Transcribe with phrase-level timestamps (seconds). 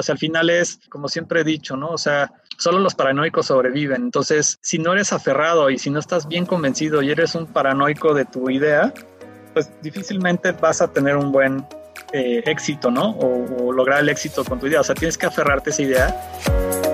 [0.00, 1.90] O sea, al final es, como siempre he dicho, ¿no?
[1.90, 4.02] O sea, solo los paranoicos sobreviven.
[4.02, 8.14] Entonces, si no eres aferrado y si no estás bien convencido y eres un paranoico
[8.14, 8.92] de tu idea,
[9.52, 11.66] pues difícilmente vas a tener un buen
[12.12, 13.10] eh, éxito, ¿no?
[13.10, 14.80] O, o lograr el éxito con tu idea.
[14.80, 16.89] O sea, tienes que aferrarte a esa idea.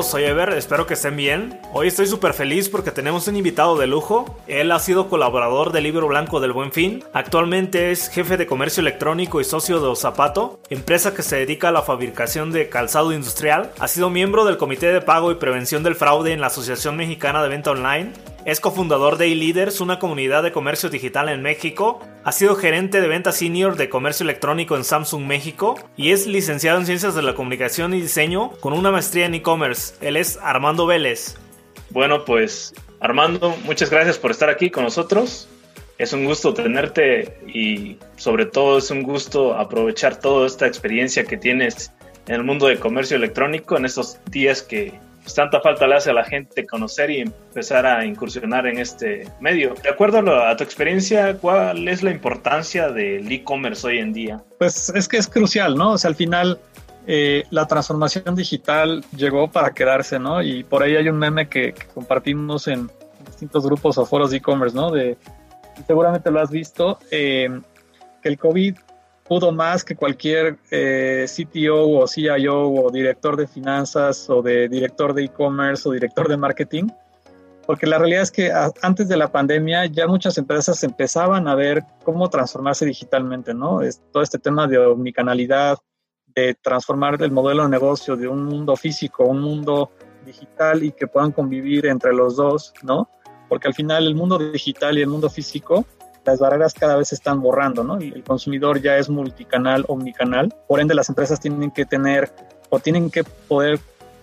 [0.00, 1.60] Todos, soy Ever, espero que estén bien.
[1.72, 4.38] Hoy estoy súper feliz porque tenemos un invitado de lujo.
[4.46, 7.04] Él ha sido colaborador del Libro Blanco del Buen Fin.
[7.12, 11.72] Actualmente es jefe de comercio electrónico y socio de Zapato, empresa que se dedica a
[11.72, 13.72] la fabricación de calzado industrial.
[13.78, 17.42] Ha sido miembro del Comité de Pago y Prevención del Fraude en la Asociación Mexicana
[17.42, 18.12] de Venta Online
[18.44, 22.00] es cofundador de eLeaders, una comunidad de comercio digital en México.
[22.24, 26.78] Ha sido gerente de venta senior de comercio electrónico en Samsung México y es licenciado
[26.78, 29.94] en Ciencias de la Comunicación y Diseño con una maestría en e-commerce.
[30.00, 31.36] Él es Armando Vélez.
[31.90, 35.48] Bueno, pues Armando, muchas gracias por estar aquí con nosotros.
[35.98, 41.36] Es un gusto tenerte y sobre todo es un gusto aprovechar toda esta experiencia que
[41.36, 41.92] tienes
[42.26, 46.10] en el mundo de comercio electrónico en estos días que pues, tanta falta le hace
[46.10, 49.74] a la gente conocer y empezar a incursionar en este medio.
[49.82, 54.42] De acuerdo a, tu experiencia, ¿cuál es la importancia del e-commerce hoy en día?
[54.58, 55.92] Pues es que es crucial, ¿no?
[55.92, 56.58] O sea, al final
[57.06, 60.42] eh, la transformación digital llegó para quedarse, ¿no?
[60.42, 62.90] Y por ahí hay un meme que, compartimos en
[63.26, 64.90] distintos grupos o foros de e-commerce, ¿no?
[64.90, 65.16] De,
[65.86, 67.48] seguramente lo has visto, eh,
[68.22, 68.76] que el COVID
[69.30, 75.14] pudo más que cualquier eh, CTO o CIO o director de finanzas o de director
[75.14, 76.88] de e-commerce o director de marketing,
[77.64, 78.50] porque la realidad es que
[78.82, 83.82] antes de la pandemia ya muchas empresas empezaban a ver cómo transformarse digitalmente, ¿no?
[83.82, 85.78] Es, todo este tema de omnicanalidad,
[86.34, 89.92] de transformar el modelo de negocio de un mundo físico a un mundo
[90.26, 93.08] digital y que puedan convivir entre los dos, ¿no?
[93.48, 95.86] Porque al final el mundo digital y el mundo físico
[96.30, 97.98] las barreras cada vez están borrando, ¿no?
[97.98, 102.30] El, consumidor ya es multicanal, omnicanal, por ende las empresas tienen que tener
[102.68, 103.80] o tienen que poder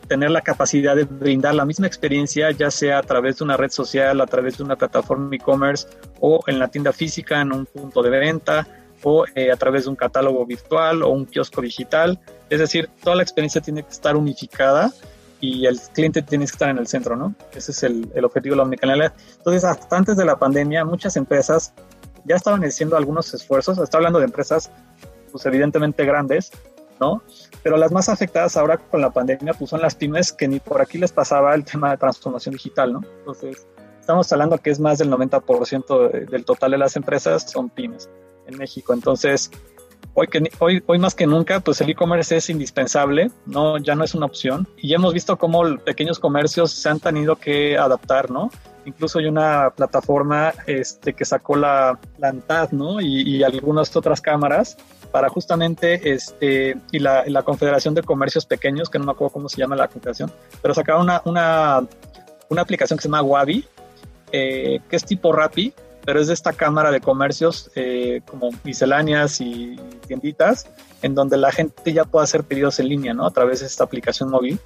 [0.07, 3.71] tener la capacidad de brindar la misma experiencia, ya sea a través de una red
[3.71, 5.87] social, a través de una plataforma e-commerce
[6.21, 8.65] o en la tienda física, en un punto de venta
[9.03, 12.19] o eh, a través de un catálogo virtual o un kiosco digital.
[12.49, 14.93] Es decir, toda la experiencia tiene que estar unificada
[15.39, 17.35] y el cliente tiene que estar en el centro, ¿no?
[17.53, 19.13] Ese es el, el objetivo de la omnicanalidad.
[19.37, 21.73] Entonces, hasta antes de la pandemia, muchas empresas
[22.27, 24.71] ya estaban haciendo algunos esfuerzos, está hablando de empresas,
[25.31, 26.51] pues evidentemente grandes,
[26.99, 27.23] ¿no?
[27.63, 30.81] Pero las más afectadas ahora con la pandemia, pues son las pymes que ni por
[30.81, 33.01] aquí les pasaba el tema de transformación digital, ¿no?
[33.19, 33.67] Entonces,
[33.99, 38.09] estamos hablando que es más del 90% del total de las empresas son pymes
[38.45, 38.93] en México.
[38.93, 39.51] Entonces,
[40.19, 44.03] hoy, que, hoy, hoy más que nunca, pues el e-commerce es indispensable, no, ya no
[44.03, 44.67] es una opción.
[44.77, 48.49] Y hemos visto cómo pequeños comercios se han tenido que adaptar, ¿no?
[48.85, 52.99] Incluso hay una plataforma este, que sacó la, la ANTAD, ¿no?
[52.99, 54.77] Y, algunas otras cámaras
[55.11, 59.49] para justamente, este, y la, la, Confederación de Comercios Pequeños, que no me acuerdo cómo
[59.49, 60.31] se llama la confederación,
[60.63, 61.87] pero sacaron una, una,
[62.49, 63.65] una aplicación que se llama Wabi,
[64.31, 65.73] eh, que es tipo Rappi,
[66.07, 69.75] pero es de esta cámara de comercios eh, como misceláneas y
[70.07, 70.65] tienditas,
[71.01, 73.25] en donde la gente ya puede hacer pedidos en línea, ¿no?
[73.25, 74.57] A través de esta aplicación móvil.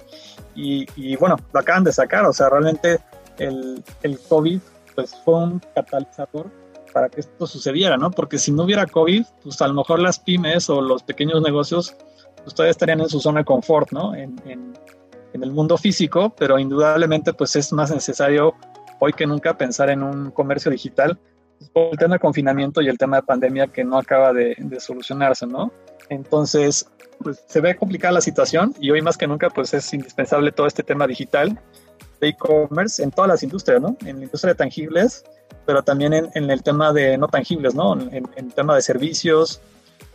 [0.54, 3.00] Y, y bueno, lo acaban de sacar, o sea, realmente
[3.38, 4.60] el, el COVID
[4.94, 6.48] pues fue un catalizador
[6.92, 8.12] para que esto sucediera, ¿no?
[8.12, 11.96] Porque si no hubiera COVID, pues a lo mejor las pymes o los pequeños negocios
[12.36, 14.14] pues todavía estarían en su zona de confort, ¿no?
[14.14, 14.74] En, en,
[15.32, 18.54] en, el mundo físico, pero indudablemente pues es más necesario
[19.00, 21.18] hoy que nunca pensar en un comercio digital
[21.70, 24.80] por el tema de confinamiento y el tema de pandemia que no acaba de, de
[24.80, 25.72] solucionarse, ¿no?
[26.08, 26.86] Entonces,
[27.22, 30.66] pues se ve complicada la situación y hoy más que nunca pues es indispensable todo
[30.66, 31.58] este tema digital
[32.20, 33.96] de e-commerce en todas las industrias, ¿no?
[34.04, 35.24] En la industria de tangibles,
[35.66, 37.94] pero también en, en el tema de no tangibles, ¿no?
[38.00, 39.60] En, el tema de servicios,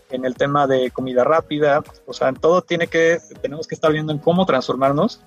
[0.09, 3.91] en el tema de comida rápida, o sea, en todo tiene que, tenemos que estar
[3.91, 5.22] viendo en cómo transformarnos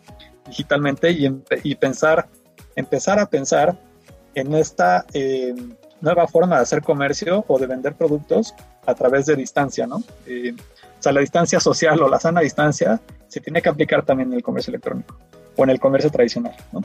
[0.46, 1.30] digitalmente y,
[1.64, 2.28] y pensar,
[2.76, 3.78] empezar a pensar
[4.34, 5.54] en esta eh,
[6.00, 8.54] nueva forma de hacer comercio o de vender productos
[8.86, 9.96] a través de distancia, ¿no?
[9.96, 14.36] O sea, la distancia social o la sana distancia se tiene que aplicar también en
[14.36, 15.16] el comercio electrónico
[15.56, 16.82] o en el comercio tradicional, ¿no?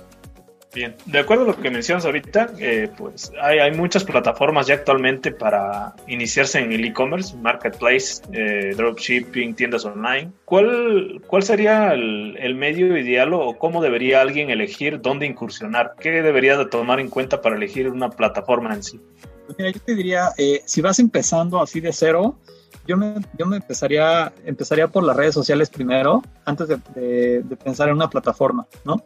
[0.75, 4.74] Bien, de acuerdo a lo que mencionas ahorita, eh, pues hay, hay, muchas plataformas ya
[4.74, 10.33] actualmente para iniciarse en el e-commerce, marketplace, eh, dropshipping, tiendas online.
[10.44, 15.94] ¿Cuál, cuál sería el, medio ideal o cómo debería alguien elegir dónde incursionar?
[15.98, 19.00] ¿Qué debería de tomar en cuenta para elegir una plataforma en sí?
[19.45, 22.38] Pues mira, yo te diría, eh, si vas empezando así de cero,
[22.86, 27.88] yo me, yo me empezaría, empezaría por las redes sociales primero, antes de, de, pensar
[27.88, 29.06] en una plataforma, ¿no?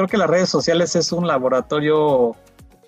[0.00, 2.34] Creo que las redes sociales es un laboratorio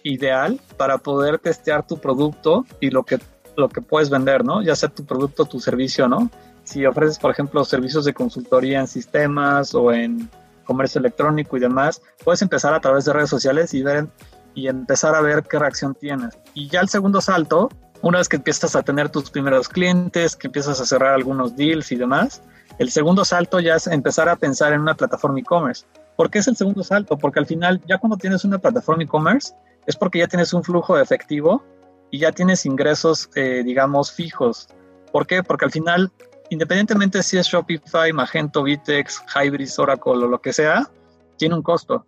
[0.02, 3.18] ideal para poder testear tu producto y lo que,
[3.54, 4.62] lo que puedes vender, ¿no?
[4.62, 6.30] Ya sea tu producto, tu servicio, ¿no?
[6.64, 10.30] Si ofreces, por ejemplo, servicios de consultoría en sistemas o en
[10.64, 14.06] comercio electrónico y demás, puedes empezar a través de redes sociales y ver
[14.54, 16.38] y empezar a ver qué reacción tienes.
[16.54, 17.68] Y ya el segundo salto
[18.00, 21.92] una vez que empiezas a tener tus primeros clientes, que empiezas a cerrar algunos deals
[21.92, 22.40] y demás,
[22.78, 25.86] el segundo salto ya es empezar a pensar en una plataforma e-commerce.
[26.16, 27.16] ¿Por qué es el segundo salto?
[27.16, 29.54] Porque al final, ya cuando tienes una plataforma e-commerce,
[29.86, 31.62] es porque ya tienes un flujo de efectivo
[32.10, 34.68] y ya tienes ingresos, eh, digamos, fijos.
[35.10, 35.42] ¿Por qué?
[35.42, 36.12] Porque al final,
[36.50, 40.90] independientemente si es Shopify, Magento, Vitex, Hybris, Oracle o lo que sea,
[41.36, 42.06] tiene un costo.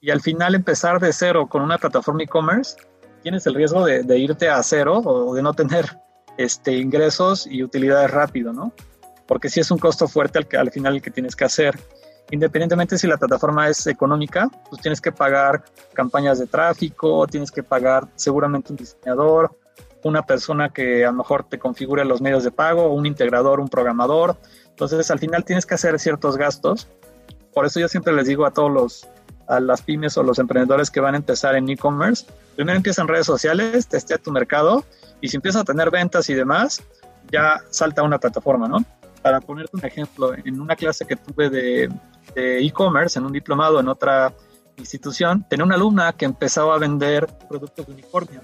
[0.00, 2.76] Y al final empezar de cero con una plataforma e-commerce
[3.22, 5.98] tienes el riesgo de, irte a cero o de no tener
[6.38, 8.72] este, ingresos y utilidades rápido, ¿no?
[9.26, 11.78] Porque si es un costo fuerte al, que, al final el que tienes que hacer.
[12.30, 17.62] Independientemente si la plataforma es económica, pues tienes que pagar campañas de tráfico, tienes que
[17.62, 19.56] pagar seguramente un diseñador,
[20.02, 23.68] una persona que a lo mejor te configure los medios de pago, un integrador, un
[23.68, 24.36] programador.
[24.68, 26.88] Entonces al final tienes que hacer ciertos gastos.
[27.54, 29.08] Por eso yo siempre les digo a todos los,
[29.48, 32.26] a las pymes o los emprendedores que van a empezar en e-commerce.
[32.54, 34.84] Primero empieza en redes sociales, testea tu mercado
[35.20, 36.82] y si empieza a tener ventas y demás,
[37.30, 38.84] ya salta a una plataforma, ¿no?
[39.26, 41.90] Para ponerte un ejemplo, en una clase que tuve de
[42.34, 44.32] e-commerce, en un diplomado en otra
[44.76, 48.40] institución, tenía una alumna que empezaba a vender productos de unicornio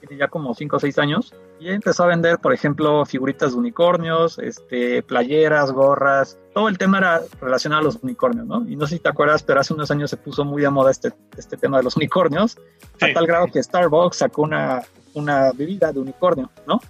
[0.00, 3.58] tiene ya como 5 o 6 años, y empezó a vender, por ejemplo, figuritas de
[3.58, 8.66] unicornios, este, playeras, gorras, todo el tema era relacionado a los unicornios, ¿no?
[8.68, 10.90] Y no sé si te acuerdas, pero hace unos años se puso muy a moda
[10.90, 12.56] este, este tema de los unicornios,
[13.00, 14.82] a tal grado que Starbucks sacó una,
[15.14, 16.80] una bebida de unicornio, ¿no?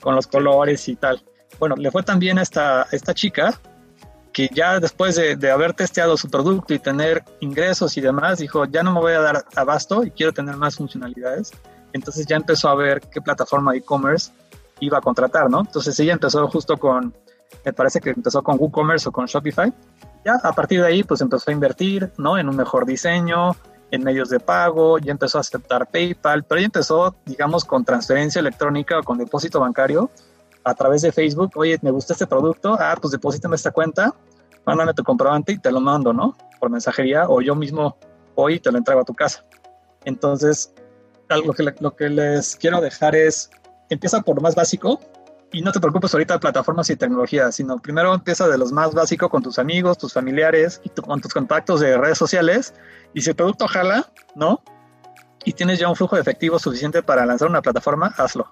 [0.00, 1.22] Con los colores y tal.
[1.60, 3.60] Bueno, le fue también a esta, esta chica
[4.32, 8.64] que ya después de, de, haber testeado su producto y tener ingresos y demás, dijo,
[8.64, 11.52] ya no me voy a dar abasto y quiero tener más funcionalidades.
[11.92, 14.32] Entonces ya empezó a ver qué plataforma de e-commerce
[14.80, 15.60] iba a contratar, ¿no?
[15.60, 17.12] Entonces ella empezó justo con,
[17.64, 19.70] me parece que empezó con WooCommerce o con Shopify.
[20.24, 22.38] Ya a partir de ahí, pues empezó a invertir, ¿no?
[22.38, 23.54] En un mejor diseño,
[23.90, 28.38] en medios de pago, ya empezó a aceptar PayPal, pero ella empezó, digamos, con transferencia
[28.38, 30.10] electrónica o con depósito bancario
[30.64, 31.52] a través de Facebook.
[31.56, 34.14] Oye, me gusta este producto, ah, pues deposítame esta cuenta,
[34.64, 36.36] mándame tu comprobante y te lo mando, ¿no?
[36.58, 37.96] Por mensajería o yo mismo
[38.34, 39.44] hoy te lo entrego a tu casa.
[40.04, 40.72] Entonces,
[41.28, 43.50] lo que, lo que les quiero dejar es,
[43.88, 45.00] empieza por lo más básico
[45.52, 48.94] y no te preocupes ahorita de plataformas y tecnología, sino primero empieza de los más
[48.94, 52.74] básicos con tus amigos, tus familiares y con tus contactos de redes sociales.
[53.14, 54.62] Y si el producto jala, ¿no?
[55.44, 58.46] Y tienes ya un flujo de efectivo suficiente para lanzar una plataforma, hazlo.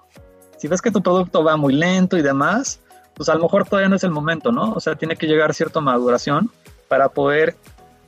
[0.59, 2.81] Si ves que tu producto va muy lento y demás,
[3.15, 4.73] pues a lo mejor todavía no es el momento, ¿no?
[4.73, 6.51] O sea, tiene que llegar cierta maduración
[6.89, 7.55] para poder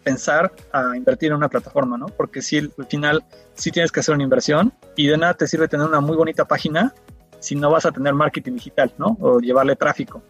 [0.03, 2.07] pensar a invertir en una plataforma, ¿no?
[2.07, 5.67] Porque si al final sí tienes que hacer una inversión y de nada te sirve
[5.67, 6.93] tener una muy bonita página
[7.39, 9.17] si no vas a tener marketing digital, ¿no?
[9.21, 10.21] O llevarle tráfico.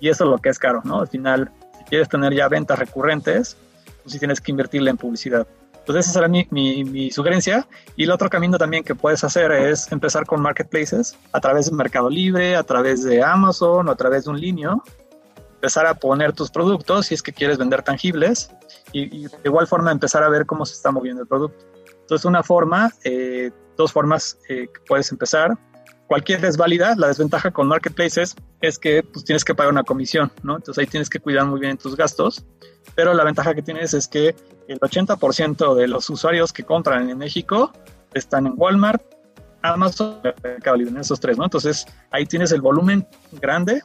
[0.00, 1.00] Y eso es lo que es caro, ¿no?
[1.00, 3.56] Al final, si quieres tener ya ventas recurrentes,
[4.02, 5.46] pues sí tienes que invertirle en publicidad.
[5.80, 7.66] Entonces esa será mi, mi, mi, sugerencia.
[7.96, 11.76] Y el otro camino también que puedes hacer es empezar con marketplaces a través de
[11.76, 14.82] Mercado Libre, a través de Amazon o a través de un linio
[15.60, 18.50] empezar a poner tus productos si es que quieres vender tangibles
[18.92, 21.66] y, de igual forma empezar a ver cómo se está moviendo el producto.
[22.00, 25.58] Entonces, una forma, eh, dos formas eh, que puedes empezar.
[26.10, 26.96] Cualquier es válida.
[26.96, 30.56] La desventaja con marketplaces es que pues, tienes que pagar una comisión, ¿no?
[30.56, 32.44] Entonces ahí tienes que cuidar muy bien tus gastos.
[32.96, 34.34] Pero la ventaja que tienes es que
[34.66, 37.72] el 80% de los usuarios que compran en México
[38.12, 39.00] están en Walmart,
[39.62, 41.44] Amazon, Mercado Libre, esos tres, ¿no?
[41.44, 43.06] Entonces ahí tienes el volumen
[43.40, 43.80] grande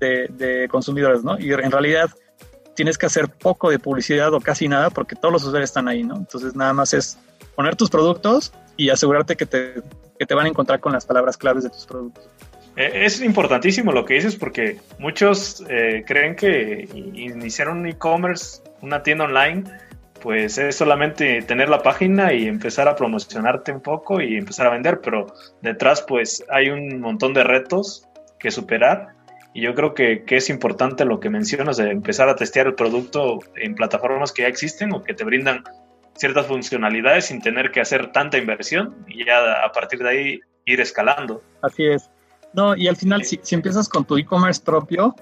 [0.00, 1.38] de, consumidores, ¿no?
[1.38, 2.10] Y en realidad
[2.76, 6.04] tienes que hacer poco de publicidad o casi nada porque todos los usuarios están ahí,
[6.04, 6.16] ¿no?
[6.16, 7.16] Entonces nada más es
[7.56, 9.74] poner tus productos y asegurarte que te,
[10.18, 12.28] que te van a encontrar con las palabras claves de tus productos.
[12.76, 19.02] Eh, es importantísimo lo que dices porque muchos eh, creen que iniciar un e-commerce, una
[19.02, 19.64] tienda online,
[20.20, 24.70] pues es solamente tener la página y empezar a promocionarte un poco y empezar a
[24.70, 25.26] vender, pero
[25.60, 29.08] detrás pues hay un montón de retos que superar
[29.52, 32.74] y yo creo que, que, es importante lo que mencionas de empezar a testear el
[32.74, 35.62] producto en plataformas que ya existen o que te brindan
[36.16, 40.80] ciertas funcionalidades sin tener que hacer tanta inversión y ya a partir de ahí ir
[40.80, 41.42] escalando.
[41.62, 42.10] Así es.
[42.52, 45.14] No, y al final, si, si empiezas con tu e-commerce propio,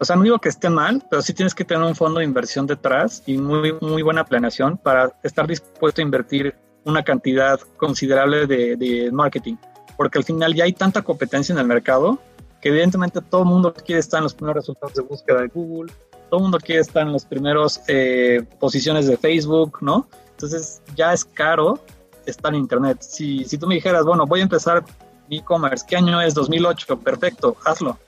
[0.00, 2.24] o sea, no digo que esté mal, pero sí tienes que tener un fondo de
[2.24, 8.46] inversión detrás y muy, muy buena planeación para estar dispuesto a invertir una cantidad considerable
[8.46, 9.56] de, de marketing.
[9.96, 12.18] Porque al final ya hay tanta competencia en el mercado
[12.60, 15.92] que evidentemente todo el mundo quiere estar en los primeros resultados de búsqueda de Google,
[16.30, 20.08] todo el mundo quiere estar en las primeras eh, posiciones de Facebook, ¿no?
[20.34, 21.80] Entonces ya es caro
[22.26, 23.02] estar en Internet.
[23.02, 24.84] Si, si tú me dijeras, bueno, voy a empezar
[25.30, 26.34] e-commerce, ¿qué año es?
[26.34, 27.98] 2008, perfecto, hazlo.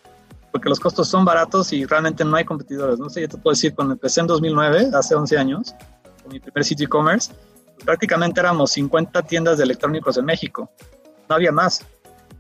[0.53, 2.99] Porque los costos son baratos y realmente no hay competidores.
[2.99, 5.75] No sé, yo te puedo decir, cuando empecé en 2009, hace 11 años,
[6.23, 7.33] con mi primer sitio e-commerce,
[7.85, 10.71] prácticamente éramos 50 tiendas de electrónicos en México.
[11.29, 11.85] No había más,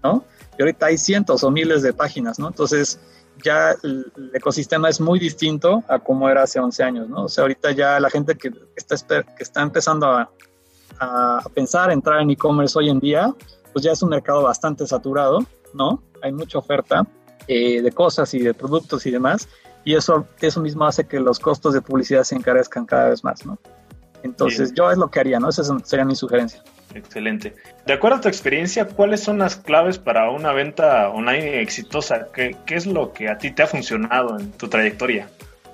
[0.02, 0.24] ¿no?
[0.58, 2.48] Y ahorita hay cientos o miles de páginas, ¿no?
[2.48, 2.98] Entonces,
[3.42, 7.24] ya el, ecosistema es muy distinto a como era hace 11 años, ¿no?
[7.24, 10.30] O sea, ahorita ya la gente que está, que está empezando a,
[10.98, 13.34] a pensar entrar en e-commerce hoy en día,
[13.72, 16.02] pues ya es un mercado bastante saturado, ¿no?
[16.22, 17.06] Hay mucha oferta
[17.48, 19.48] eh, de cosas y de productos y demás,
[19.84, 23.44] y eso, eso mismo hace que los costos de publicidad se encarezcan cada vez más,
[23.46, 23.58] ¿no?
[24.22, 25.48] Entonces, yo es lo que haría, ¿no?
[25.48, 26.62] Esa sería mi sugerencia.
[26.94, 27.54] Excelente.
[27.86, 32.28] De acuerdo a tu experiencia, ¿cuáles son las claves para una venta online exitosa?
[32.32, 35.28] ¿Qué, es lo que a ti te ha funcionado en tu trayectoria?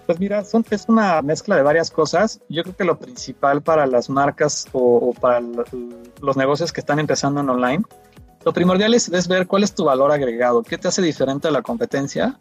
[0.06, 2.40] Pues mira, es una mezcla de varias cosas.
[2.48, 5.40] Yo creo que lo principal para las marcas o, para
[6.20, 7.84] los negocios que están empezando en online,
[8.44, 11.52] lo primordial es, es, ver cuál es tu valor agregado, qué te hace diferente a
[11.52, 12.36] la competencia,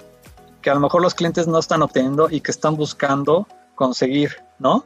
[0.62, 4.84] que a lo mejor los clientes no están obteniendo y que están buscando conseguir, ¿no?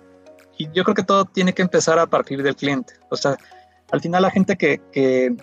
[0.57, 2.93] Y yo creo que todo tiene que empezar a partir del cliente.
[3.09, 3.37] O sea,
[3.91, 5.35] al final la gente que, que,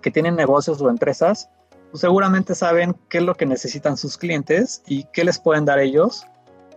[0.00, 1.48] que tiene negocios o empresas,
[1.90, 5.78] pues seguramente saben qué es lo que necesitan sus clientes y qué les pueden dar
[5.78, 6.26] ellos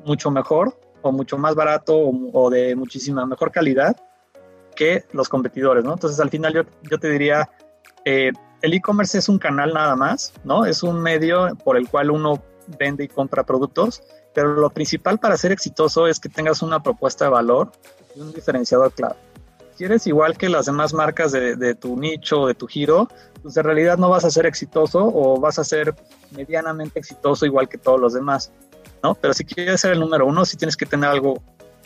[0.05, 3.95] mucho mejor o mucho más barato o, de muchísima mejor calidad
[4.75, 5.93] que los competidores, ¿no?
[5.93, 7.49] Entonces al final yo, yo te diría,
[8.05, 8.31] eh,
[8.61, 10.65] el e-commerce es un canal nada más, ¿no?
[10.65, 12.41] Es un medio por el cual uno
[12.79, 14.01] vende y compra productos,
[14.33, 17.71] pero lo principal para ser exitoso es que tengas una propuesta de valor
[18.15, 19.15] y un diferenciador claro.
[19.75, 23.07] Si eres igual que las demás marcas de, de tu nicho, de tu giro,
[23.41, 25.95] pues en realidad no vas a ser exitoso o vas a ser
[26.31, 28.51] medianamente exitoso igual que todos los demás.
[29.03, 29.15] ¿no?
[29.15, 31.41] Pero si quieres ser el número uno, sí tienes que tener algo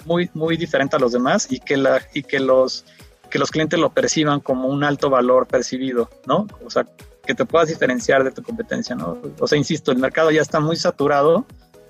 [0.05, 2.85] muy, muy diferente a los demás y que, la, y que, los,
[3.29, 6.47] que los clientes lo perciban como un alto valor percibido, ¿no?
[6.63, 6.85] O sea,
[7.25, 9.17] que te puedas diferenciar de tu competencia, ¿no?
[9.39, 11.45] O sea, insisto, el mercado ya está muy saturado,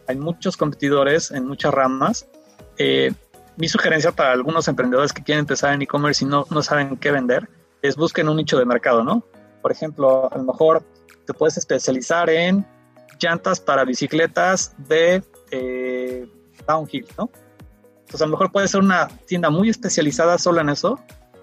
[0.07, 2.27] hay muchos competidores en muchas ramas.
[2.77, 3.13] Eh,
[3.57, 7.11] mi sugerencia para algunos emprendedores que quieren empezar en e-commerce y no, no saben qué
[7.11, 7.49] vender
[7.81, 9.23] es busquen un nicho de mercado, ¿no?
[9.61, 10.83] Por ejemplo, a lo mejor
[11.25, 12.65] te puedes especializar en
[13.19, 16.29] llantas para bicicletas de eh,
[16.67, 17.29] downhill, ¿no?
[17.99, 20.99] Entonces a lo mejor puede ser una tienda muy especializada solo en eso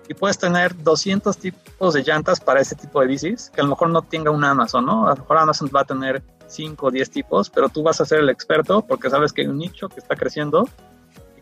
[0.08, 3.70] y puedes tener 200 tipos de llantas para ese tipo de bicis, que a lo
[3.70, 5.06] mejor no tenga un Amazon, ¿no?
[5.06, 8.04] A lo mejor Amazon va a tener 5 o 10 tipos, pero tú vas a
[8.04, 10.68] ser el experto porque sabes que hay un nicho que está creciendo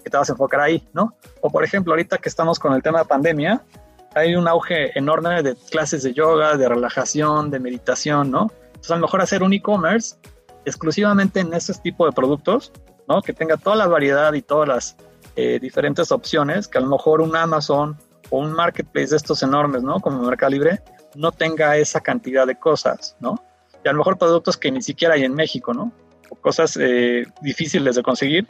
[0.00, 1.14] que te vas a enfocar ahí, ¿no?
[1.40, 3.62] O por ejemplo, ahorita que estamos con el tema de pandemia,
[4.14, 8.50] hay un auge enorme de clases de yoga, de relajación, de meditación, ¿no?
[8.66, 10.16] Entonces, a lo mejor hacer un e-commerce
[10.64, 12.73] exclusivamente en ese tipo de productos,
[13.09, 13.23] ¿no?
[13.23, 14.97] Que tenga toda la variedad y todas las
[15.37, 17.97] eh, diferentes opciones, que a lo mejor un Amazon
[18.30, 20.00] o un marketplace de estos enormes, ¿no?
[20.00, 20.80] Como Mercado Libre,
[21.14, 23.42] no tenga esa cantidad de cosas, ¿no?
[23.85, 25.92] Y a lo mejor productos que ni siquiera hay en México, ¿no?
[26.30, 28.47] O cosas eh, difíciles de conseguir.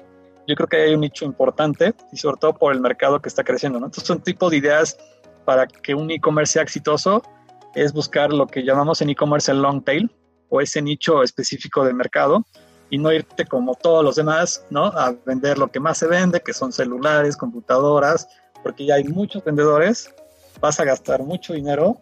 [0.51, 3.45] Yo creo que hay un nicho importante y sobre todo por el mercado que está
[3.45, 3.87] creciendo, ¿no?
[3.87, 4.99] Entonces, son tipo de ideas
[5.45, 7.23] para que un e-commerce sea exitoso
[7.75, 10.11] es buscar lo que llamamos en e-commerce el long tail,
[10.51, 12.45] o ese nicho específico de mercado
[12.91, 14.87] y no irte como todos los demás, ¿no?
[14.87, 18.29] A vender lo que más se vende, que son celulares, computadoras,
[18.63, 20.13] porque ya hay muchos vendedores,
[20.61, 22.01] vas a gastar mucho dinero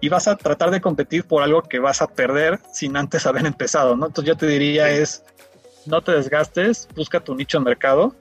[0.00, 3.44] y vas a tratar de competir por algo que vas a perder sin antes haber
[3.44, 4.06] empezado, ¿no?
[4.06, 5.22] Entonces yo te diría es,
[5.86, 8.14] no te desgastes, busca tu nicho de mercado,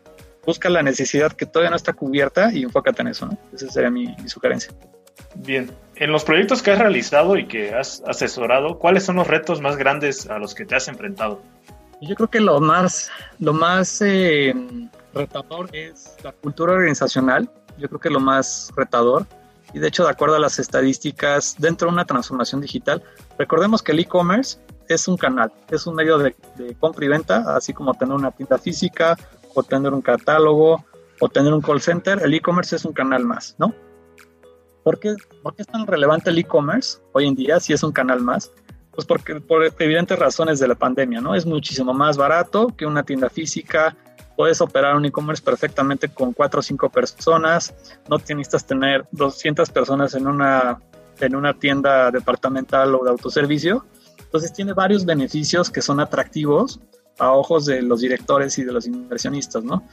[0.46, 3.38] busca la necesidad que todavía no está cubierta y enfócate en eso, ¿no?
[3.54, 4.74] Esa sería mi sugerencia.
[5.36, 9.62] Bien, en los proyectos que has realizado y que has asesorado, ¿cuáles son los retos
[9.62, 11.42] más grandes a los que te has enfrentado?
[12.02, 14.54] Yo creo que lo más, lo más eh,
[15.14, 17.50] retador es la cultura organizacional.
[17.78, 19.26] Yo creo que lo más retador.
[19.74, 23.02] Y de hecho, de acuerdo a las estadísticas, dentro de una transformación digital,
[23.40, 27.56] recordemos que el e-commerce es un canal, es un medio de, de compra y venta,
[27.56, 29.18] así como tener una tienda física
[29.54, 30.84] o tener un catálogo
[31.20, 32.22] o tener un call center.
[32.24, 33.74] El e-commerce es un canal más, ¿no?
[34.84, 35.16] ¿Por qué,
[35.58, 38.52] es tan relevante el e-commerce hoy en día si es un canal más?
[38.92, 41.34] Pues porque por evidentes razones de la pandemia, ¿no?
[41.34, 43.96] Es muchísimo más barato que una tienda física.
[44.36, 47.74] Puedes operar un e-commerce perfectamente con cuatro o cinco personas.
[48.10, 50.80] No necesitas tener 200 personas en una,
[51.20, 53.86] en una tienda departamental o de autoservicio.
[54.34, 56.80] Entonces tiene varios beneficios que son atractivos
[57.20, 59.84] a ojos de los directores y de los inversionistas, ¿no?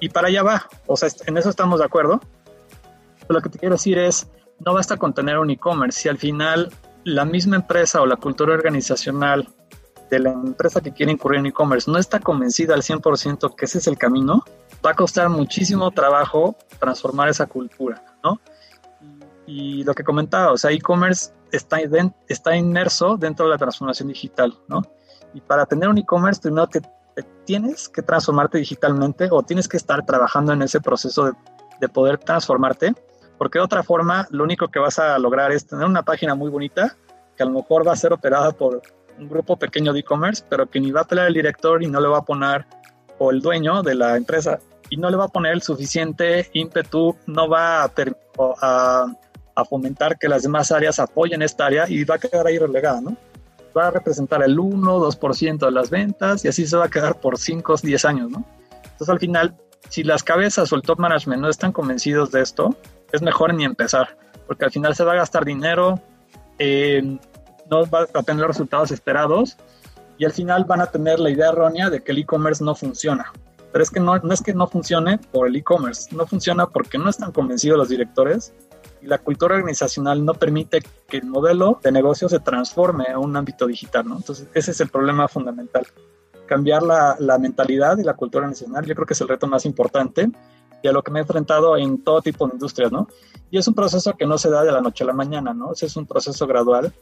[0.00, 0.66] Y para allá va.
[0.86, 2.20] O sea, en eso estamos de acuerdo
[3.28, 4.28] lo que te quiero decir es,
[4.64, 6.72] no basta con tener un e-commerce, si al final
[7.04, 9.48] la misma empresa o la cultura organizacional
[10.10, 13.78] de la empresa que quiere incurrir en e-commerce no está convencida al 100% que ese
[13.78, 14.44] es el camino,
[14.84, 18.40] va a costar muchísimo trabajo transformar esa cultura, ¿no?
[19.46, 21.78] Y lo que comentaba, o sea, e-commerce está,
[22.28, 24.82] está inmerso dentro de la transformación digital, ¿no?
[25.34, 26.80] Y para tener un e-commerce, primero te,
[27.44, 31.32] tienes que transformarte digitalmente o tienes que estar trabajando en ese proceso de,
[31.80, 32.94] de poder transformarte,
[33.38, 36.50] porque de otra forma, lo único que vas a lograr es tener una página muy
[36.50, 36.96] bonita,
[37.36, 38.82] que a lo mejor va a ser operada por
[39.18, 42.00] un grupo pequeño de e-commerce, pero que ni va a pelear el director y no
[42.00, 42.66] le va a poner,
[43.18, 44.58] o el dueño de la empresa,
[44.90, 47.92] y no le va a poner el suficiente ímpetu, no va a,
[48.62, 49.06] a,
[49.56, 53.00] a fomentar que las demás áreas apoyen esta área y va a quedar ahí relegada,
[53.00, 53.16] ¿no?
[53.76, 57.18] Va a representar el 1, 2% de las ventas y así se va a quedar
[57.20, 58.44] por 5, 10 años, ¿no?
[58.84, 59.56] Entonces al final,
[59.88, 62.76] si las cabezas o el top management no están convencidos de esto,
[63.12, 66.00] es mejor ni empezar, porque al final se va a gastar dinero,
[66.58, 67.18] eh,
[67.70, 69.56] no va a tener los resultados esperados
[70.18, 73.32] y al final van a tener la idea errónea de que el e-commerce no funciona.
[73.72, 76.98] Pero es que no, no es que no funcione por el e-commerce, no funciona porque
[76.98, 78.54] no están convencidos los directores
[79.06, 83.66] la cultura organizacional no permite que el modelo de negocio se transforme a un ámbito
[83.66, 84.16] digital, ¿no?
[84.16, 85.86] Entonces, ese es el problema fundamental.
[86.46, 89.64] Cambiar la, la mentalidad y la cultura organizacional, yo creo que es el reto más
[89.64, 90.30] importante
[90.82, 93.08] y a lo que me he enfrentado en todo tipo de industrias, ¿no?
[93.50, 95.72] Y es un proceso que no se da de la noche a la mañana, ¿no?
[95.72, 96.92] Ese es un proceso gradual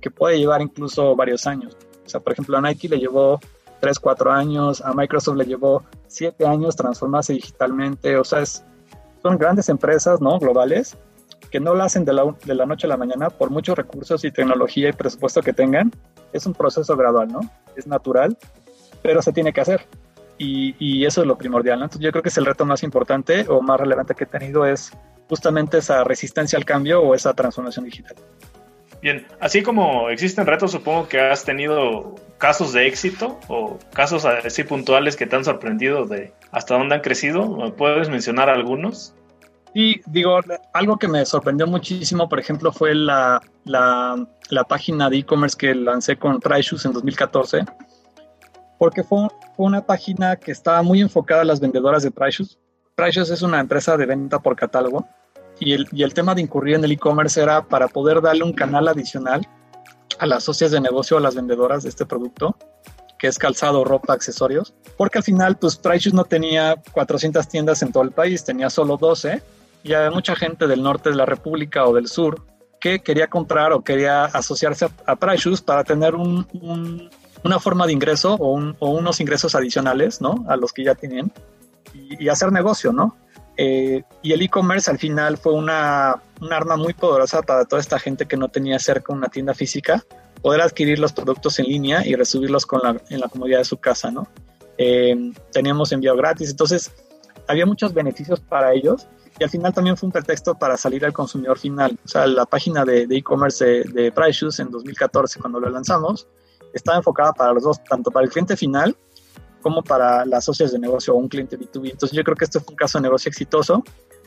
[0.00, 1.76] que puede llevar incluso varios años.
[2.04, 3.40] O sea, por ejemplo, a Nike le llevó
[3.80, 8.64] 3, 4 años, a Microsoft le llevó 7 años transformarse digitalmente, o sea, es,
[9.22, 10.38] son grandes empresas, ¿no?
[10.38, 10.96] Globales,
[11.50, 14.24] que no lo hacen de la, de la noche a la mañana por muchos recursos
[14.24, 15.90] y tecnología y presupuesto que tengan.
[16.32, 17.40] Es un proceso gradual, ¿no?
[17.76, 18.36] Es natural,
[19.02, 19.86] pero se tiene que hacer.
[20.36, 21.80] Y, y, eso es lo primordial.
[21.80, 24.66] Entonces yo creo que es el reto más importante o más relevante que he tenido
[24.66, 24.90] es
[25.28, 28.16] justamente esa resistencia al cambio o esa transformación digital.
[29.04, 34.64] Bien, así como existen retos, supongo que has tenido casos de éxito o casos así
[34.64, 37.74] puntuales que te han sorprendido de hasta dónde han crecido.
[37.76, 39.14] ¿Puedes mencionar algunos?
[39.74, 40.38] Sí, digo,
[40.72, 45.74] algo que me sorprendió muchísimo, por ejemplo, fue la, la, la página de e-commerce que
[45.74, 47.64] lancé con Shoes en 2014,
[48.78, 52.56] porque fue, fue, una página que estaba muy enfocada a las vendedoras de Shoes.
[52.96, 55.08] Shoes es una empresa de venta por catálogo
[55.58, 58.52] y el, y el tema de incurrir en el e-commerce era para poder darle un
[58.52, 59.44] canal adicional
[60.20, 62.56] a las socias de negocio, a las vendedoras de este producto,
[63.18, 67.90] que es calzado, ropa, accesorios, porque al final, pues Shoes no tenía 400 tiendas en
[67.90, 69.42] todo el país, tenía solo 12,
[69.84, 72.42] y había mucha gente del norte de la República o del sur
[72.80, 77.10] que quería comprar o quería asociarse a, a Shoes para tener un, un,
[77.44, 80.20] una forma de ingreso o, un, o, unos ingresos adicionales.
[80.48, 81.30] A los que ya tenían
[81.94, 83.16] y, hacer negocio, ¿no?
[83.56, 87.98] Eh, y el e-commerce al final fue una, un arma muy poderosa para toda esta
[87.98, 90.02] gente que no tenía cerca una tienda física,
[90.42, 93.76] poder adquirir los productos en línea y recibirlos con la, en la comodidad de su
[93.76, 94.26] casa, ¿no?
[94.76, 96.92] Eh, teníamos envío gratis, entonces
[97.46, 99.06] había muchos beneficios para ellos
[99.38, 101.98] y al final también fue un pretexto para salir al consumidor final.
[102.04, 106.28] O sea, la página de e-commerce de, de, Price Shoes en 2014, cuando lo lanzamos,
[106.72, 108.96] estaba enfocada para los dos, tanto para el cliente final
[109.64, 111.92] como para las socias de negocio o un cliente B2B.
[111.92, 113.82] Entonces yo creo que este fue un caso de negocio exitoso,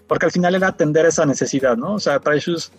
[0.08, 1.93] porque al final era atender esa necesidad, ¿no?
[1.93, 2.72] O sea, Precious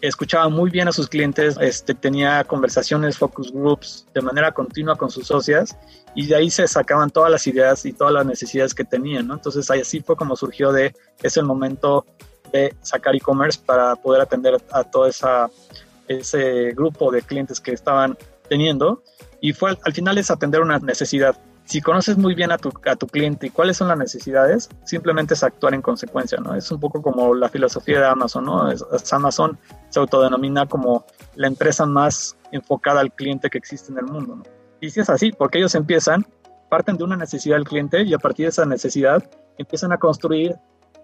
[0.00, 5.10] escuchaba muy bien a sus clientes, este, tenía conversaciones, focus groups de manera continua con
[5.10, 5.76] sus socias
[6.14, 9.30] y de ahí se sacaban todas las ideas y todas las necesidades que tenían.
[9.30, 12.06] Entonces así fue como surgió de, es el momento
[12.52, 18.16] de sacar e-commerce para poder atender a todo ese grupo de clientes que estaban
[18.48, 19.02] teniendo
[19.40, 21.36] y fue al final es atender una necesidad
[21.68, 25.34] si conoces muy bien a tu, a tu cliente y cuáles son las necesidades, simplemente
[25.34, 26.54] es actuar en consecuencia, ¿no?
[26.54, 28.70] Es un poco como la filosofía de Amazon, ¿no?
[29.12, 29.58] Amazon
[29.90, 31.04] se autodenomina como
[31.34, 34.42] la empresa más enfocada al cliente que existe en el mundo.
[34.80, 36.26] Y si es así, porque ellos empiezan,
[36.70, 39.22] parten de una necesidad del cliente y a partir de esa necesidad
[39.58, 40.56] empiezan a construir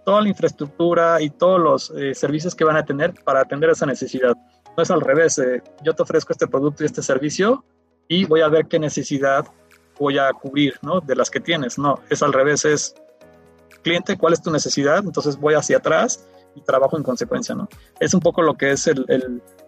[0.06, 3.84] toda la infraestructura y todos los eh, servicios que van a tener para atender esa
[3.84, 4.34] necesidad.
[4.78, 7.66] No es al revés, eh, yo te ofrezco este producto y este servicio
[8.08, 9.44] y voy a ver qué necesidad
[9.98, 11.00] voy a cubrir, ¿no?
[11.00, 12.94] De las que tienes, no, es al revés, es
[13.82, 14.98] cliente, ¿cuál es tu necesidad?
[15.04, 17.68] Entonces voy hacia atrás y trabajo en consecuencia, ¿no?
[18.00, 18.90] Es un poco lo que es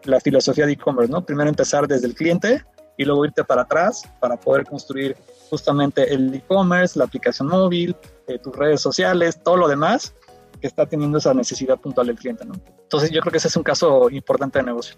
[0.04, 1.24] la filosofía de e-commerce, ¿no?
[1.24, 2.64] Primero empezar desde el cliente
[2.96, 5.16] y luego irte para atrás para poder construir
[5.50, 7.94] justamente el e-commerce, la aplicación móvil,
[8.26, 10.14] eh, tus redes sociales, todo lo demás
[10.60, 12.54] que está teniendo esa necesidad puntual del cliente, ¿no?
[12.82, 14.96] Entonces yo creo que ese es un caso importante de negocio.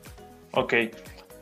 [0.52, 0.74] Ok.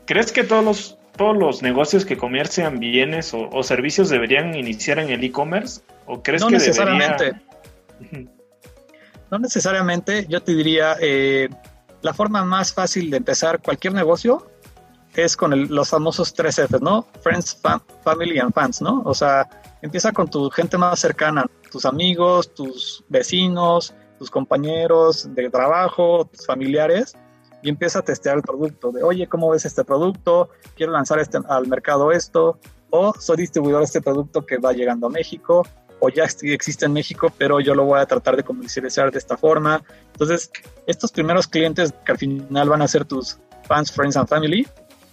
[0.05, 4.99] ¿Crees que todos los todos los negocios que comercian bienes o, o servicios deberían iniciar
[4.99, 5.81] en el e-commerce?
[6.05, 7.33] ¿O crees no que necesariamente.
[7.99, 8.31] Debería...
[9.29, 11.49] No necesariamente, yo te diría, eh,
[12.01, 14.47] la forma más fácil de empezar cualquier negocio
[15.15, 17.07] es con los famosos tres Fs, ¿no?
[17.21, 17.59] Friends,
[18.03, 19.01] Family and Fans, ¿no?
[19.03, 19.49] O sea,
[19.81, 26.45] empieza con tu gente más cercana, tus amigos, tus vecinos, tus compañeros de trabajo, tus
[26.45, 27.15] familiares,
[27.67, 30.51] y empieza a testear el producto, de, oye, ¿cómo ves este producto?
[30.73, 32.59] Quiero lanzar este, al mercado esto,
[32.91, 35.67] o soy distribuidor de este producto que va llegando a México,
[35.99, 39.35] o ya existe en México, pero yo lo voy a tratar de comercializar de esta
[39.35, 39.83] forma.
[40.13, 40.49] Entonces,
[40.85, 44.65] estos primeros clientes que al final van a ser tus fans, friends and family,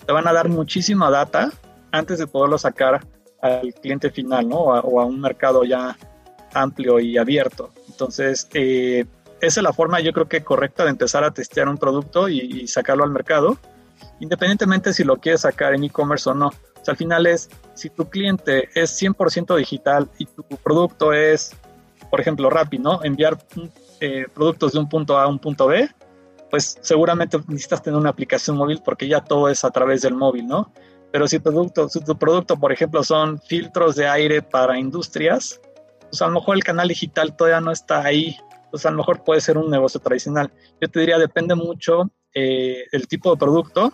[0.07, 1.51] te van a dar muchísima data
[1.90, 3.05] antes de poderlo sacar
[3.43, 4.59] al cliente final, ¿no?
[4.59, 5.97] O a, un mercado ya
[6.53, 7.73] amplio y abierto.
[7.88, 9.07] Entonces, eh,
[9.46, 12.66] esa es la forma yo creo que correcta de empezar a testear un producto y,
[12.66, 13.59] sacarlo al mercado,
[14.20, 16.48] independientemente si lo quieres sacar en e-commerce o no.
[16.48, 21.57] O sea, al final es, si tu cliente es 100% digital y tu producto es,
[22.11, 22.80] por ejemplo, Rappi.
[23.02, 23.38] Enviar
[24.00, 25.88] eh, productos de un punto A a un punto B,
[26.50, 30.46] pues seguramente necesitas tener una aplicación móvil porque ya todo es a través del móvil,
[30.46, 30.72] ¿no?
[31.11, 35.61] Pero si, producto, si tu producto, por ejemplo, son filtros de aire para industrias,
[36.11, 38.37] pues a lo mejor el canal digital todavía no está ahí
[38.74, 40.50] pues a lo mejor puede ser un negocio tradicional.
[40.80, 43.92] Yo te diría, depende mucho eh, el tipo de producto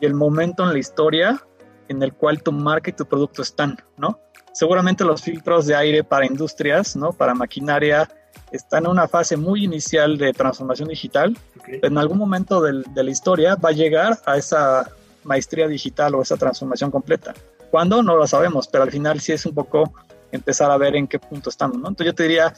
[0.00, 1.40] y el momento en la historia
[1.86, 4.18] en el cual tu marca y tu producto están, ¿no?
[4.52, 7.12] Seguramente los filtros de aire para industrias, ¿no?
[7.12, 8.08] Para maquinaria,
[8.50, 11.38] están en una fase muy inicial de transformación digital.
[11.64, 14.90] en algún momento de la historia va a llegar a esa
[15.22, 17.32] maestría digital o esa transformación completa.
[17.70, 18.02] ¿Cuándo?
[18.02, 19.92] No lo sabemos, pero al final sí es un poco
[20.32, 21.86] empezar a ver en qué punto estamos, ¿no?
[21.86, 22.52] Entonces yo te diría,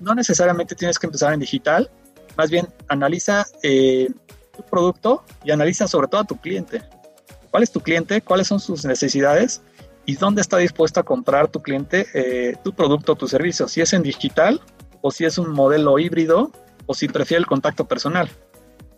[0.00, 1.90] no necesariamente tienes que empezar en digital,
[2.36, 4.08] más bien analiza eh,
[4.56, 6.82] tu producto y analiza sobre todo a tu cliente.
[7.50, 8.22] ¿Cuál es tu cliente?
[8.22, 9.62] ¿Cuáles son sus necesidades?
[10.06, 13.68] ¿Y dónde está dispuesto a comprar tu cliente eh, tu producto o tu servicio?
[13.68, 14.60] Si es en digital
[15.02, 16.50] o si es un modelo híbrido
[16.86, 18.28] o si prefiere el contacto personal.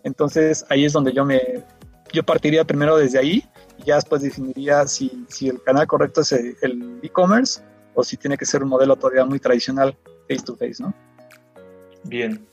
[0.04, 1.64] Entonces ahí es donde yo me
[2.12, 3.44] yo partiría primero desde ahí
[3.78, 7.62] y ya después definiría si, si el canal correcto es el e-commerce
[7.94, 9.96] o si tiene que ser un modelo todavía muy tradicional
[10.32, 10.94] face to face, ¿no?
[12.04, 12.46] Bien.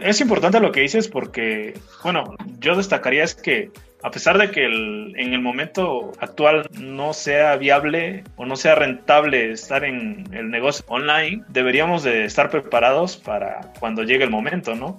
[0.00, 3.70] Es importante lo que dices porque, bueno, yo destacaría es que
[4.02, 9.52] a pesar de que en el momento actual no sea viable o no sea rentable
[9.52, 14.98] estar en el negocio online, deberíamos de estar preparados para cuando llegue el momento, ¿no?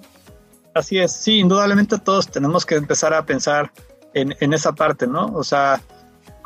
[0.74, 3.72] Así es, sí, indudablemente todos tenemos que empezar a pensar
[4.14, 5.26] en, en esa parte, ¿no?
[5.26, 5.80] O sea,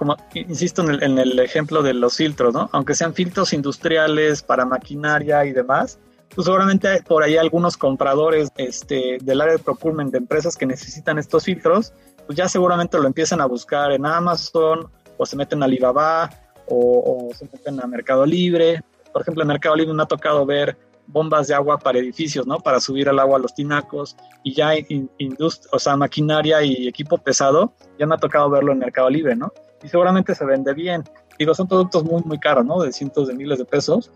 [0.03, 2.69] como insisto en el, ejemplo de los filtros, ¿no?
[2.73, 6.01] Aunque sean filtros industriales para maquinaria y demás,
[6.35, 10.67] pues seguramente hay por ahí algunos compradores este, del área de procurement de empresas que
[10.67, 11.93] necesitan estos filtros,
[12.27, 16.31] pues ya seguramente lo empiezan a buscar en Amazon o se meten a Alibaba
[16.67, 18.83] o, se meten a Mercado Libre.
[19.13, 22.59] Por ejemplo, en Mercado Libre me ha tocado ver bombas de agua para edificios, ¿no?
[22.59, 24.73] Para subir el agua a los tinacos y ya
[25.19, 29.37] industria, o sea, maquinaria y equipo pesado, ya me ha tocado verlo en Mercado Libre,
[29.37, 29.53] ¿no?
[29.83, 31.05] Y seguramente se vende bien.
[31.39, 32.81] Digo, son productos muy, muy caros, ¿no?
[32.83, 34.11] De cientos de miles de pesos,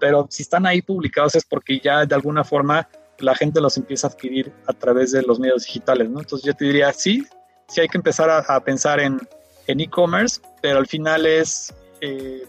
[0.00, 4.06] pero si están ahí publicados es porque ya de alguna forma la gente los empieza
[4.06, 6.20] a adquirir a través de los medios digitales, ¿no?
[6.20, 7.26] Entonces yo te diría, sí,
[7.68, 9.20] sí hay que empezar a, pensar en
[9.66, 12.46] e-commerce, pero al final es eh,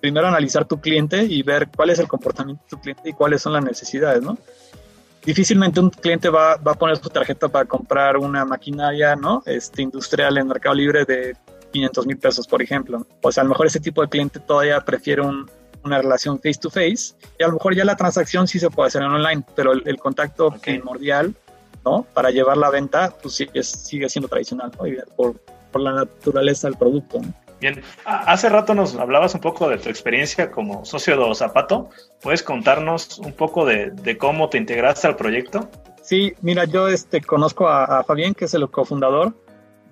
[0.00, 3.42] primero analizar tu cliente y ver cuál es el comportamiento de tu cliente y cuáles
[3.42, 4.36] son las necesidades, ¿no?
[5.24, 9.42] Difícilmente un cliente va, va a poner su tarjeta para comprar una maquinaria, ¿no?
[9.46, 11.34] Este, industrial en Mercado Libre de
[11.74, 13.04] 500 mil pesos, por ejemplo.
[13.30, 17.14] Sea, a lo mejor ese tipo de cliente todavía prefiere una relación face to face
[17.38, 19.96] y a lo mejor ya la transacción sí se puede hacer en online, pero el,
[19.98, 21.34] contacto primordial,
[21.84, 22.06] ¿no?
[22.14, 24.84] Para llevar la venta, pues sigue, sigue siendo tradicional, ¿no?
[25.16, 25.34] por,
[25.72, 27.20] por, la naturaleza del producto,
[27.60, 31.88] Bien, hace rato nos hablabas un poco de tu experiencia como socio de Zapato.
[32.20, 35.70] ¿Puedes contarnos un poco de, de, cómo te integraste al proyecto?
[36.02, 39.32] Sí, mira, yo este, conozco a, a Fabián, que es el cofundador,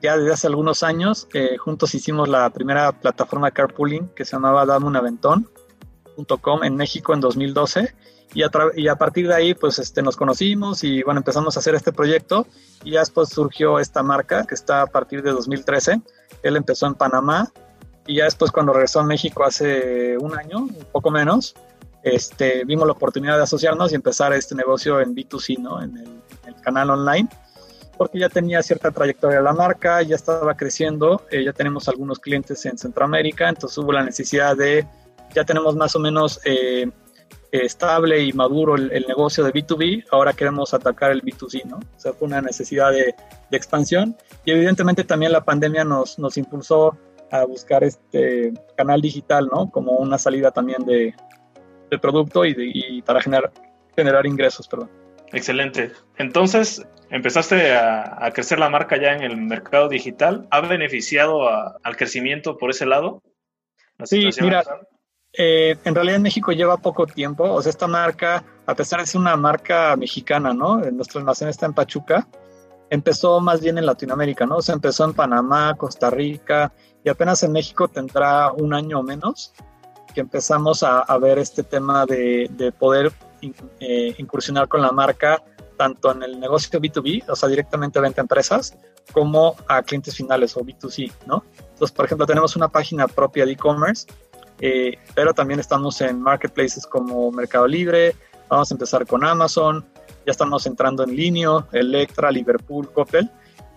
[0.02, 4.66] ya desde hace algunos años, juntos hicimos la primera plataforma de carpooling que se llamaba
[4.66, 7.94] damunaventón.com en México en 2012
[8.34, 11.92] y a, partir de ahí pues este, nos conocimos y bueno, empezamos a hacer este
[11.92, 12.46] proyecto
[12.82, 16.00] y ya después surgió esta marca que está a partir de 2013.
[16.42, 17.52] Él empezó en Panamá
[18.06, 21.54] y ya después cuando regresó a México hace un año, un poco menos,
[22.02, 25.82] este, vimos la oportunidad de asociarnos y empezar este negocio en B2C, ¿no?
[25.82, 27.28] en el canal online
[27.96, 32.64] porque ya tenía cierta trayectoria la marca, ya estaba creciendo, eh, ya tenemos algunos clientes
[32.66, 34.86] en Centroamérica, entonces hubo la necesidad de,
[35.34, 36.90] ya tenemos más o menos eh,
[37.52, 41.76] estable y maduro el, negocio de B2B, ahora queremos atacar el B2C, ¿no?
[41.76, 43.14] O sea, fue una necesidad de,
[43.50, 46.96] expansión y evidentemente también la pandemia nos, nos impulsó
[47.30, 49.70] a buscar este canal digital, ¿no?
[49.70, 51.14] Como una salida también de,
[51.90, 53.52] de producto y, y para generar,
[53.94, 55.01] generar ingresos, perdón.
[55.32, 55.92] Excelente.
[56.16, 60.46] Entonces, empezaste a, crecer la marca ya en el mercado digital.
[60.50, 63.22] ¿Ha beneficiado al crecimiento por ese lado?
[64.04, 64.62] Sí, mira,
[65.32, 67.44] eh, en realidad en México lleva poco tiempo.
[67.44, 70.78] O sea, esta marca, a pesar de ser una marca mexicana, ¿no?
[70.78, 72.28] Nuestro almacén está en Pachuca.
[72.90, 74.56] Empezó más bien en Latinoamérica, ¿no?
[74.56, 79.02] O sea, empezó en Panamá, Costa Rica y apenas en México tendrá un año o
[79.02, 79.54] menos
[80.12, 83.12] que empezamos a, ver este tema de, poder
[83.80, 85.42] eh, incursionar con la marca
[85.76, 88.76] tanto en el negocio B2B, o sea, directamente venta a empresas,
[89.12, 91.44] como a clientes finales o B2C, ¿no?
[91.58, 94.06] Entonces, por ejemplo, tenemos una página propia de e-commerce,
[94.60, 98.14] eh, pero también estamos en marketplaces como Mercado Libre,
[98.48, 99.84] vamos a empezar con Amazon,
[100.24, 103.28] ya estamos entrando en Linio, Electra, Liverpool, Coppel,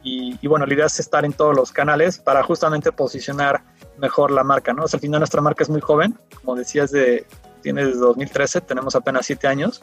[0.03, 3.63] y, y, bueno, la idea es estar en todos los canales para justamente posicionar
[3.97, 4.83] mejor la marca, ¿no?
[4.83, 7.25] O sea, al final nuestra marca es muy joven, como decías, de,
[7.65, 9.81] tiene desde 2013, tenemos apenas siete años,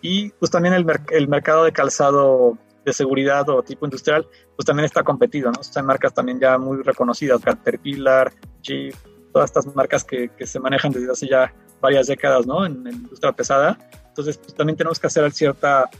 [0.00, 4.84] y pues también el, el mercado de calzado de seguridad o tipo industrial, pues también
[4.84, 5.60] está competido, ¿no?
[5.64, 8.94] Son marcas también ya muy reconocidas, Caterpillar, Jeep,
[9.32, 12.64] todas estas marcas que, que se manejan desde hace ya varias décadas, ¿no?
[12.64, 13.76] En, la industria pesada.
[14.06, 15.90] Entonces, pues también tenemos que hacer cierta,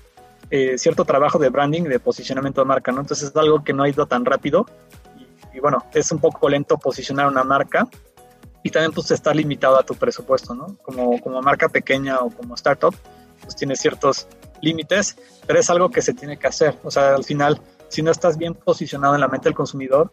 [0.49, 3.01] eh, cierto trabajo de branding, de posicionamiento de marca, ¿no?
[3.01, 4.67] Entonces es algo que no ha ido tan rápido
[5.53, 7.89] y bueno, es un poco lento posicionar una marca
[8.67, 10.77] y también pues estar limitado a tu presupuesto, ¿no?
[10.83, 12.93] Como, como marca pequeña o como startup,
[13.41, 14.27] pues tiene ciertos
[14.61, 16.77] límites, pero es algo que se tiene que hacer.
[16.83, 20.13] O sea, al final, si no estás bien posicionado en la mente del consumidor,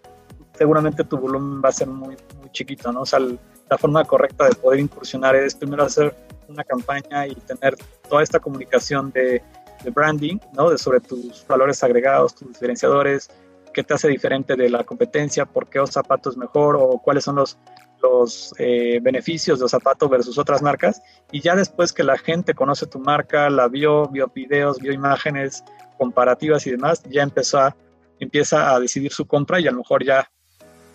[0.56, 3.02] seguramente tu volumen va a ser muy, muy chiquito, ¿no?
[3.02, 6.16] O sea, la forma correcta de poder incursionar es primero hacer
[6.48, 7.76] una campaña y tener
[8.08, 9.42] toda esta comunicación de,
[9.84, 10.70] de branding, ¿no?
[10.70, 13.32] De sobre tus valores agregados, tus diferenciadores,
[13.74, 17.38] qué te hace diferente de la competencia, por qué zapato es mejor o cuáles son
[17.38, 17.58] los,
[18.04, 21.02] los eh, beneficios de zapato versus otras marcas.
[21.32, 25.64] Y ya después que la gente conoce tu marca, la vio, vio videos, vio imágenes
[25.98, 27.74] comparativas y demás, ya empezó
[28.20, 30.30] empieza a decidir su compra y a lo mejor ya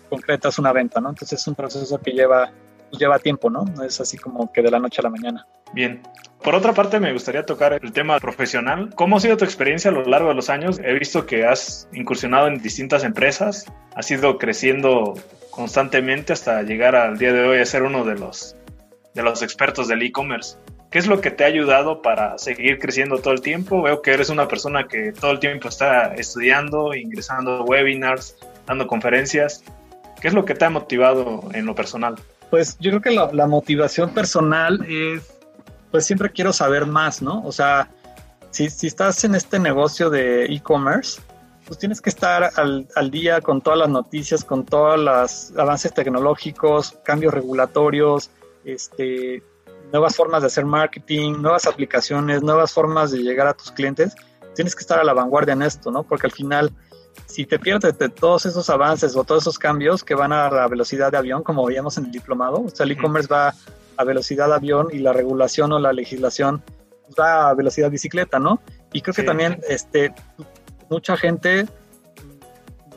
[0.09, 1.09] concretas una venta, ¿no?
[1.09, 2.51] Entonces es un proceso que lleva
[2.91, 3.65] lleva tiempo, ¿no?
[3.65, 5.47] No es así como que de la noche a la mañana.
[5.73, 6.01] Bien.
[6.43, 8.91] Por otra parte, me gustaría tocar el tema profesional.
[8.95, 10.79] ¿Cómo ha sido tu experiencia a lo largo de los años?
[10.81, 15.15] He visto que has incursionado en distintas empresas, has ido creciendo
[15.51, 18.55] constantemente hasta llegar al día de hoy a ser uno de los,
[19.13, 20.55] de los expertos del e-commerce.
[20.89, 23.83] ¿Qué es lo que te ha ayudado para seguir creciendo todo el tiempo?
[23.83, 28.87] Veo que eres una persona que todo el tiempo está estudiando, ingresando a webinars, dando
[28.87, 29.63] conferencias.
[30.19, 32.15] ¿Qué es lo que te ha motivado en lo personal?
[32.49, 35.38] Pues yo creo que la, motivación personal es,
[35.91, 37.43] pues siempre quiero saber más, ¿no?
[37.43, 37.89] O sea,
[38.51, 41.21] si, si estás en este negocio de e-commerce,
[41.65, 45.93] pues tienes que estar al, al, día con todas las noticias, con todos los avances
[45.93, 48.31] tecnológicos, cambios regulatorios,
[48.65, 49.43] este,
[49.91, 54.15] nuevas formas de hacer marketing, nuevas aplicaciones, nuevas formas de llegar a tus clientes.
[54.55, 56.03] Tienes que estar a la vanguardia en esto, ¿no?
[56.03, 56.71] Porque al final
[57.25, 60.67] si te pierdes de todos esos avances o todos esos cambios que van a la
[60.67, 63.53] velocidad de avión, como veíamos en el diplomado, o sea, el e-commerce va
[63.99, 66.63] a velocidad avión y la regulación o la legislación
[67.19, 68.61] va a velocidad bicicleta, ¿no?
[68.93, 70.13] Y creo que también este,
[70.89, 71.67] mucha gente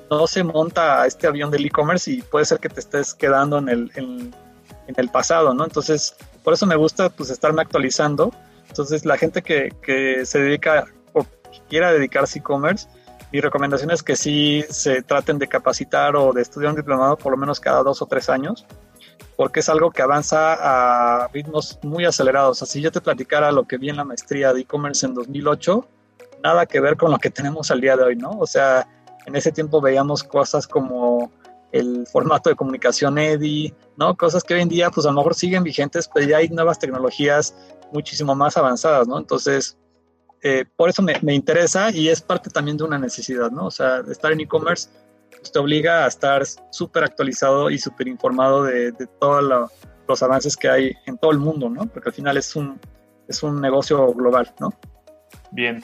[0.09, 3.59] no se monta a este avión del e-commerce y puede ser que te estés quedando
[3.59, 4.33] en el, en,
[4.97, 5.65] el pasado, ¿no?
[5.65, 8.31] Entonces, por eso me gusta pues estarme actualizando.
[8.69, 10.85] Entonces, la gente que, que se dedica
[11.15, 11.27] o
[11.69, 12.87] quiera dedicarse e-commerce,
[13.33, 17.33] mi recomendación es que sí se traten de capacitar o de estudiar un diplomado por
[17.33, 18.67] lo menos cada dos o tres años,
[19.37, 20.55] porque es algo que avanza
[21.25, 22.63] a ritmos muy acelerados.
[22.63, 25.87] Así yo te platicara lo que vi en la maestría de e-commerce en 2008,
[26.43, 28.31] nada que ver con lo que tenemos al día de hoy, ¿no?
[28.39, 28.87] O sea,
[29.27, 31.31] en ese tiempo veíamos cosas como
[31.73, 34.17] el formato de comunicación EDI, ¿no?
[34.17, 36.79] Cosas que hoy en día, pues a lo mejor siguen vigentes, pero ya hay nuevas
[36.79, 37.55] tecnologías
[37.93, 39.19] muchísimo más avanzadas, ¿no?
[39.19, 39.77] Entonces,
[40.43, 43.67] eh, por eso me, interesa y es parte también de una necesidad, ¿no?
[43.67, 44.89] O sea, estar en e-commerce
[45.51, 49.71] te obliga a estar súper actualizado y súper informado de, todos
[50.07, 51.87] los avances que hay en todo el mundo, ¿no?
[51.87, 52.79] Porque al final es un,
[53.29, 54.73] es un negocio global, ¿no?
[55.51, 55.83] Bien.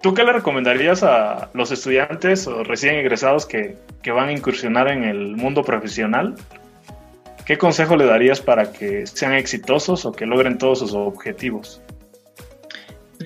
[0.00, 4.88] ¿Tú qué le recomendarías a los estudiantes o recién egresados que, que van a incursionar
[4.88, 6.36] en el mundo profesional?
[7.44, 11.82] ¿Qué consejo le darías para que sean exitosos o que logren todos sus objetivos?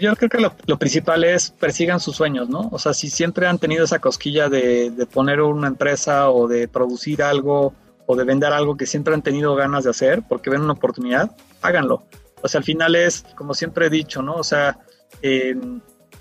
[0.03, 2.69] Yo creo que lo, principal es persigan sus sueños, ¿no?
[2.73, 7.23] O sea, si siempre han tenido esa cosquilla de, poner una empresa o de producir
[7.23, 7.73] algo
[8.07, 11.31] o de vender algo que siempre han tenido ganas de hacer porque ven una oportunidad,
[11.63, 12.03] háganlo.
[12.43, 14.35] O sea, al final es, como siempre he dicho, ¿no?
[14.35, 14.81] O sea,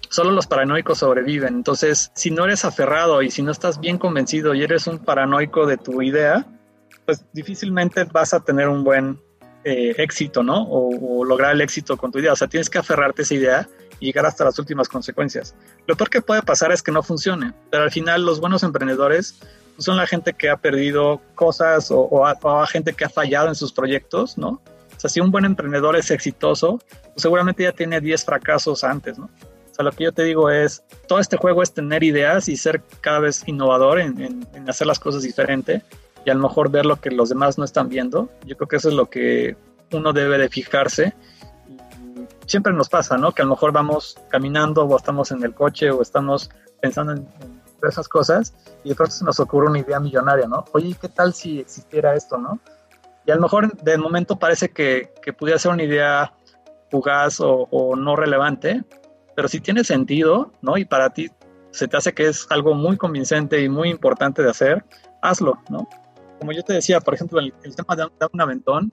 [0.09, 1.55] solo los paranoicos sobreviven.
[1.55, 5.65] Entonces, si no eres aferrado y si no estás bien convencido y eres un paranoico
[5.65, 6.45] de tu idea,
[7.05, 9.19] pues difícilmente vas a tener un buen
[9.63, 10.63] eh, éxito, ¿no?
[10.69, 12.33] O, lograr el éxito con tu idea.
[12.33, 13.69] O sea, tienes que aferrarte a esa idea
[13.99, 15.53] y llegar hasta las últimas consecuencias.
[15.85, 19.39] Lo peor que puede pasar es que no funcione, pero al final los buenos emprendedores
[19.77, 23.71] son la gente que ha perdido cosas o, o, gente que ha fallado en sus
[23.71, 24.61] proyectos, ¿no?
[24.95, 29.17] O sea, si un buen emprendedor es exitoso, pues seguramente ya tiene 10 fracasos antes,
[29.17, 29.25] ¿no?
[29.25, 32.57] O sea, lo que yo te digo es, todo este juego es tener ideas y
[32.57, 35.83] ser cada vez innovador en, en hacer las cosas diferente
[36.25, 38.29] y a lo mejor ver lo que los demás no están viendo.
[38.45, 39.55] Yo creo que eso es lo que
[39.91, 41.13] uno debe de fijarse
[42.51, 43.31] siempre nos pasa, ¿no?
[43.31, 47.27] Que a lo mejor vamos caminando o estamos en el coche o estamos pensando en,
[47.81, 48.53] esas cosas
[48.83, 50.65] y de pronto se nos ocurre una idea millonaria, ¿no?
[50.73, 52.59] Oye, ¿qué tal si existiera esto, no?
[53.25, 56.31] Y a lo mejor de momento parece que, que pudiera ser una idea
[56.91, 58.83] fugaz o, no relevante,
[59.35, 60.77] pero si tiene sentido, ¿no?
[60.77, 61.31] Y para ti
[61.71, 64.85] se te hace que es algo muy convincente y muy importante de hacer,
[65.23, 65.89] hazlo, ¿no?
[66.41, 68.91] Como yo te decía, por ejemplo, el, tema de, un aventón,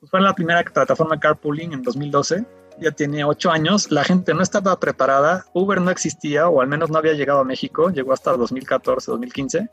[0.00, 2.44] pues fue la primera plataforma de carpooling en 2012
[2.80, 6.90] ya tiene ocho años, la gente no estaba preparada, Uber no existía o al menos
[6.90, 9.68] no había llegado a México, llegó hasta 2014, 2015.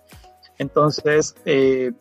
[0.59, 1.91] Entonces, eh,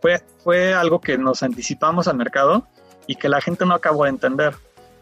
[0.00, 2.66] fue, fue algo que nos anticipamos al mercado
[3.06, 4.54] y que la gente no acabó de entender.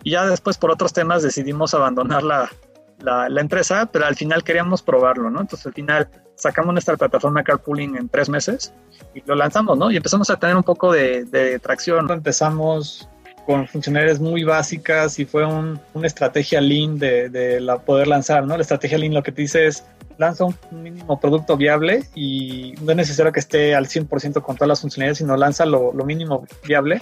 [0.03, 2.51] Y ya después por otros temas decidimos abandonar la,
[2.99, 5.41] la, empresa, pero al final queríamos probarlo, ¿no?
[5.41, 8.73] Entonces al final sacamos nuestra plataforma Carpooling en tres meses
[9.15, 9.91] y lo lanzamos, ¿no?
[9.91, 12.11] Y empezamos a tener un poco de, de tracción.
[12.11, 13.09] Empezamos
[13.47, 18.57] con funcionalidades muy básicas y fue una estrategia lean de, la poder lanzar, ¿no?
[18.57, 19.85] La estrategia lean lo que te dice es
[20.19, 24.69] lanza un mínimo producto viable y no es necesario que esté al 100% con todas
[24.69, 27.01] las funcionalidades, sino lanza lo, mínimo viable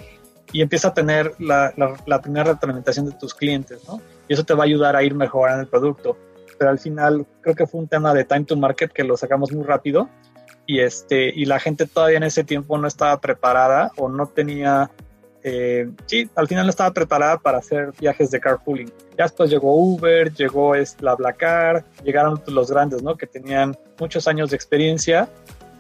[0.52, 1.72] y empieza a tener la,
[2.06, 4.00] la, primera retroalimentación de tus clientes, ¿no?
[4.28, 6.16] Y eso te va a ayudar a ir mejorando el producto.
[6.58, 9.52] Pero al final creo que fue un tema de time to market que lo sacamos
[9.52, 10.08] muy rápido
[10.66, 14.90] y, este, y la gente todavía en ese tiempo no estaba preparada o no tenía
[15.46, 18.90] eh, sí, al final no estaba preparada para hacer viajes de carpooling.
[19.18, 23.16] Ya después llegó Uber, llegó la Blackar, llegaron los grandes, ¿no?
[23.16, 25.28] Que tenían muchos años de experiencia.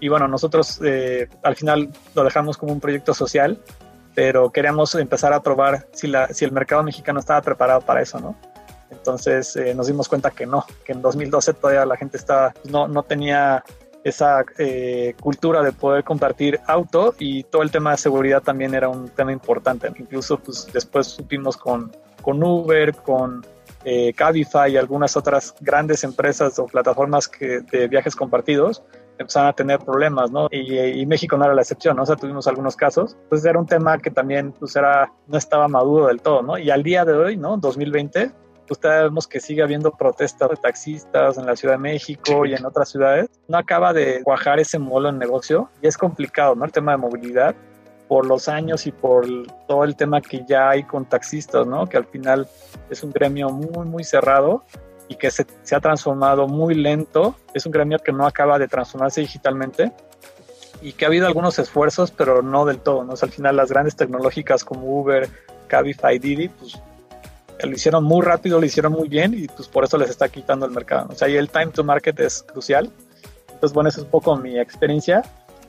[0.00, 3.58] Y bueno, nosotros eh, al final lo dejamos como un proyecto social,
[4.14, 8.20] pero queríamos empezar a probar si, la, si el mercado mexicano estaba preparado para eso,
[8.20, 8.36] ¿no?
[8.96, 12.88] Entonces eh, nos dimos cuenta que no, que en 2012 todavía la gente estaba, no,
[12.88, 13.64] no tenía
[14.04, 18.88] esa eh, cultura de poder compartir auto y todo el tema de seguridad también era
[18.88, 19.90] un tema importante.
[19.96, 23.44] Incluso pues, después supimos con, con Uber, con
[23.84, 28.82] eh, Cabify y algunas otras grandes empresas o plataformas que, de viajes compartidos
[29.18, 30.48] empezaron a tener problemas, ¿no?
[30.50, 32.02] Y, México no era la excepción, ¿no?
[32.02, 33.16] O sea, tuvimos algunos casos.
[33.24, 36.58] Entonces era un tema que también pues era, no estaba maduro del todo, ¿no?
[36.58, 37.56] Y al día de hoy, ¿no?
[37.56, 38.32] 2020,
[38.70, 42.64] Ustedes vemos que sigue habiendo protestas de taxistas en la Ciudad de México y en
[42.64, 43.28] otras ciudades.
[43.46, 46.64] No acaba de cuajar ese modelo de negocio y es complicado, ¿no?
[46.64, 47.54] El tema de movilidad
[48.08, 49.26] por los años y por
[49.66, 51.86] todo el tema que ya hay con taxistas, ¿no?
[51.86, 52.48] Que al final
[52.88, 54.64] es un gremio muy, muy cerrado
[55.08, 57.34] y que se, se ha transformado muy lento.
[57.52, 59.92] Es un gremio que no acaba de transformarse digitalmente
[60.80, 63.12] y que ha habido algunos esfuerzos, pero no del todo, ¿no?
[63.12, 65.28] O sea, al final las grandes tecnológicas como Uber,
[65.66, 66.78] Cabify, Didi, pues
[67.62, 70.66] lo hicieron muy rápido, lo hicieron muy bien y pues por eso les está quitando
[70.66, 71.08] el mercado.
[71.10, 72.90] O sea, y el time to market es crucial.
[73.52, 75.22] Entonces, bueno, esa es un poco mi experiencia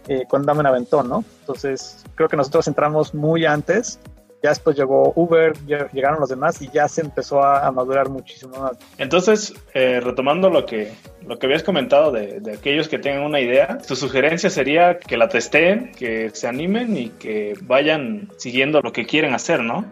[0.07, 1.23] eh, con Dame Aventón, ¿no?
[1.41, 3.99] Entonces, creo que nosotros entramos muy antes.
[4.43, 8.77] Ya después llegó Uber, llegaron los demás y ya se empezó a, madurar muchísimo más.
[8.99, 10.93] Entonces, eh, retomando lo que,
[11.25, 15.17] lo que habías comentado de, de, aquellos que tengan una idea, tu sugerencia sería que
[15.17, 19.85] la testeen, que se animen y que vayan siguiendo lo que quieren hacer, ¿no?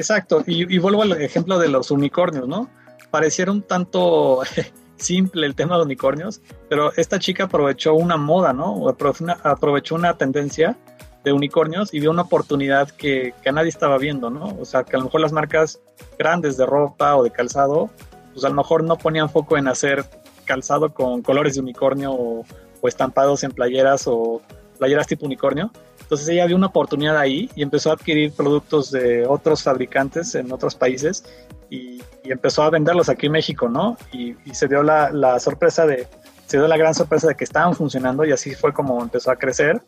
[0.00, 2.70] Exacto, y, vuelvo al ejemplo de los unicornios, ¿no?
[3.10, 4.40] Pareciera un tanto
[4.96, 8.88] simple el tema de unicornios, pero esta chica aprovechó una moda, ¿no?
[8.88, 10.78] Aprovechó una tendencia
[11.22, 14.56] de unicornios y vio una oportunidad que, que nadie estaba viendo, ¿no?
[14.58, 15.80] O sea, que a lo mejor las marcas
[16.18, 17.90] grandes de ropa o de calzado,
[18.32, 20.06] pues a lo mejor no ponían foco en hacer
[20.46, 22.46] calzado con colores de unicornio o,
[22.80, 24.40] o estampados en playeras o
[24.80, 29.26] playeras tipo unicornio, entonces ella vio una oportunidad ahí y empezó a adquirir productos de
[29.26, 31.22] otros fabricantes en otros países
[31.70, 33.96] y, empezó a venderlos aquí en México, ¿no?
[34.12, 36.06] Y, se dio la, sorpresa de,
[36.46, 39.36] se dio la gran sorpresa de que estaban funcionando y así fue como empezó a
[39.36, 39.80] crecer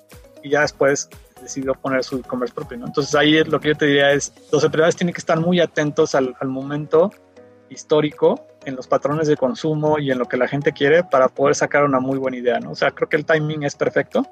[0.43, 1.09] y ya después
[1.41, 2.87] decidió poner su e-commerce propio, ¿no?
[2.87, 6.15] Entonces ahí lo que yo te diría es, los emprendedores tienen que estar muy atentos
[6.15, 7.11] al, al momento
[7.69, 11.55] histórico en los patrones de consumo y en lo que la gente quiere para poder
[11.55, 12.71] sacar una muy buena idea, ¿no?
[12.71, 14.25] O sea, creo que el timing es perfecto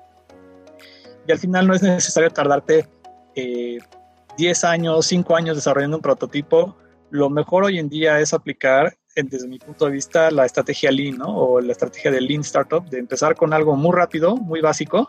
[1.27, 2.89] y al final no es necesario tardarte
[3.35, 6.77] 10 eh, años, 5 años desarrollando un prototipo.
[7.11, 11.19] Lo mejor hoy en día es aplicar, desde mi punto de vista, la estrategia Lean,
[11.19, 11.37] ¿no?
[11.37, 15.09] O la estrategia de Lean Startup, de empezar con algo muy rápido, muy básico,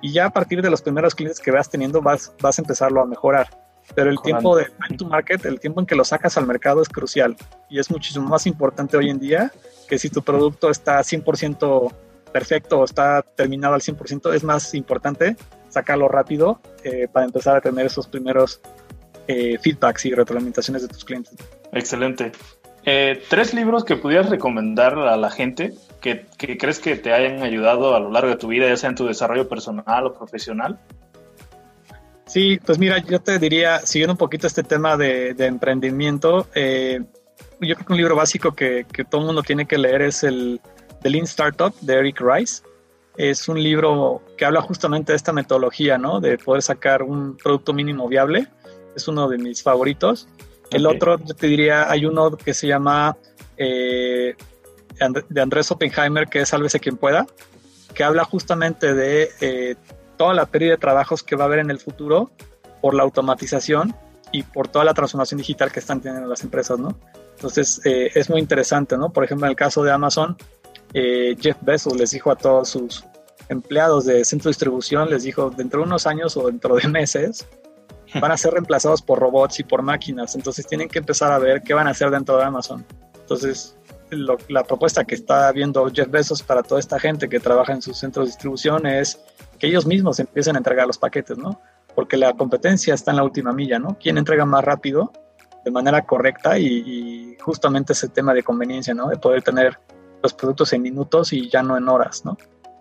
[0.00, 3.00] y ya a partir de los primeros clientes que vas teniendo vas, vas a empezarlo
[3.00, 3.48] a mejorar.
[3.94, 6.82] pero el tiempo de time to market, el tiempo en que lo sacas al mercado
[6.82, 7.36] es crucial
[7.70, 9.50] y es muchísimo más importante hoy en día
[9.88, 11.90] que si tu producto está 100%
[12.28, 15.36] perfecto o está terminado al 100%, es más importante
[15.68, 18.60] sacarlo rápido eh, para empezar a tener esos primeros
[19.26, 21.34] eh, feedbacks y retroalimentaciones de tus clientes.
[21.72, 22.32] Excelente.
[22.84, 27.94] Eh, tres libros que pudieras recomendar a la gente que, crees que te hayan ayudado
[27.94, 30.78] a lo largo de tu vida, ya sea en tu desarrollo personal o profesional.
[32.26, 37.86] Sí, pues mira, yo te diría, siguiendo un poquito este tema de, emprendimiento, yo creo
[37.86, 40.60] que un libro básico que, que, todo el mundo tiene que leer es el
[41.02, 42.62] The Lean Startup de Eric Rice.
[43.16, 46.20] Es un libro que habla justamente de esta metodología, ¿no?
[46.20, 48.46] De poder sacar un producto mínimo viable.
[48.94, 50.28] Es uno de mis favoritos.
[50.70, 53.16] El otro, yo te diría, hay uno que se llama
[53.56, 54.36] eh,
[55.28, 57.26] de Andrés Oppenheimer, que es Sálvese quien pueda,
[57.94, 59.76] que habla justamente de eh,
[60.16, 62.30] toda la pérdida de trabajos que va a haber en el futuro
[62.82, 63.94] por la automatización
[64.30, 66.98] y por toda la transformación digital que están teniendo las empresas, ¿no?
[67.36, 69.10] Entonces, eh, es muy interesante, ¿no?
[69.10, 70.36] Por ejemplo, en el caso de Amazon,
[70.94, 73.04] eh, Jeff Bezos les dijo a todos sus
[73.48, 77.46] empleados de centro de distribución, les dijo, dentro de unos años o dentro de meses,
[78.20, 81.62] van a ser reemplazados por robots y por máquinas, entonces tienen que empezar a ver
[81.62, 82.84] qué van a hacer dentro de Amazon.
[83.20, 83.76] Entonces,
[84.48, 87.98] la propuesta que está viendo Jeff Bezos para toda esta gente que trabaja en sus
[87.98, 89.20] centros de distribución es
[89.58, 91.60] que ellos mismos empiecen a entregar los paquetes, ¿no?
[91.94, 93.98] Porque la competencia está en la última milla, ¿no?
[94.00, 95.12] ¿Quién entrega más rápido,
[95.62, 99.08] de manera correcta y, y justamente ese tema de conveniencia, ¿no?
[99.08, 99.78] De poder tener
[100.22, 102.36] los productos en minutos y ya no en horas, ¿no?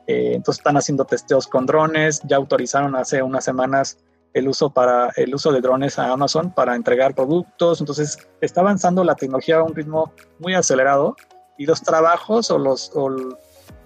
[0.08, 3.98] Eh, entonces están haciendo testeos con drones, ya autorizaron hace unas semanas
[4.34, 9.04] el uso para el uso de drones a Amazon para entregar productos, entonces está avanzando
[9.04, 11.16] la tecnología a un ritmo muy acelerado
[11.58, 12.92] y los trabajos o los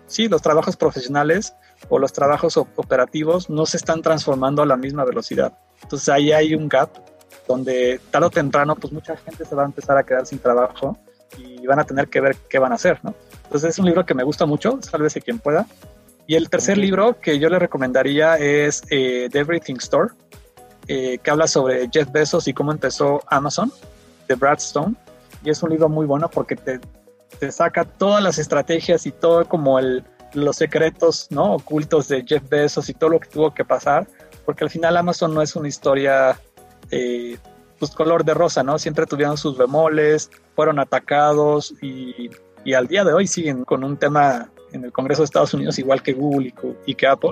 [0.08, 1.56] sí, los trabajos profesionales
[1.90, 5.58] o los trabajos operativos no se están transformando a la misma velocidad.
[5.82, 6.90] Entonces ahí hay un gap
[7.48, 10.98] donde tarde o temprano pues mucha gente se va a empezar a quedar sin trabajo
[11.38, 13.14] y van a tener que ver qué van a hacer, ¿no?
[13.44, 15.66] Entonces es un libro que me gusta mucho, sálvese quien pueda.
[16.28, 20.14] Y el tercer libro que yo le recomendaría es eh, The Everything Store,
[20.88, 23.72] eh, que habla sobre Jeff Bezos y cómo empezó Amazon,
[24.28, 24.96] de Brad Stone.
[25.44, 26.80] Y es un libro muy bueno porque te,
[27.40, 30.04] te saca todas las estrategias y todo como el,
[30.34, 31.56] los secretos ¿no?
[31.56, 34.08] ocultos de Jeff Bezos y todo lo que tuvo que pasar,
[34.46, 36.40] porque al final Amazon no es una historia
[36.90, 37.38] eh,
[37.82, 38.80] pues color de rosa, ¿no?
[38.80, 42.30] Siempre tuvieron sus bemoles, fueron atacados y
[42.64, 45.80] y al día de hoy siguen con un tema en el Congreso de Estados Unidos,
[45.80, 46.54] igual que Google
[46.86, 47.32] y, que Apple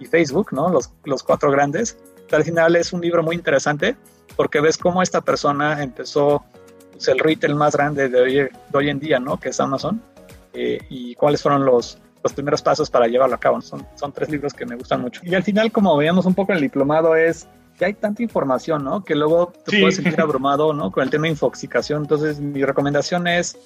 [0.00, 0.68] y Facebook, ¿no?
[0.68, 1.96] Los, los cuatro grandes.
[2.30, 3.96] Al final es un libro muy interesante
[4.36, 6.44] porque ves cómo esta persona empezó
[6.92, 9.38] pues, el retail más grande de hoy, de hoy, en día, ¿no?
[9.38, 10.02] Que es Amazon.
[10.52, 13.60] Eh, y cuáles fueron los, los primeros pasos para llevarlo a cabo.
[13.62, 15.20] Son, son tres libros que me gustan mucho.
[15.24, 17.48] Y al final, como veíamos un poco en el diplomado, es
[17.78, 19.04] que hay tanta información, ¿no?
[19.04, 20.90] Que luego te puedes sentir abrumado, ¿no?
[20.90, 22.02] Con el tema de infoxicación.
[22.02, 23.56] Entonces, mi recomendación es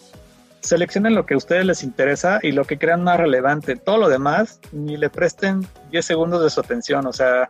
[0.60, 3.74] seleccionen lo que a ustedes les interesa y lo que crean más relevante.
[3.76, 7.06] Todo lo demás, ni le presten 10 segundos de su atención.
[7.06, 7.48] O sea,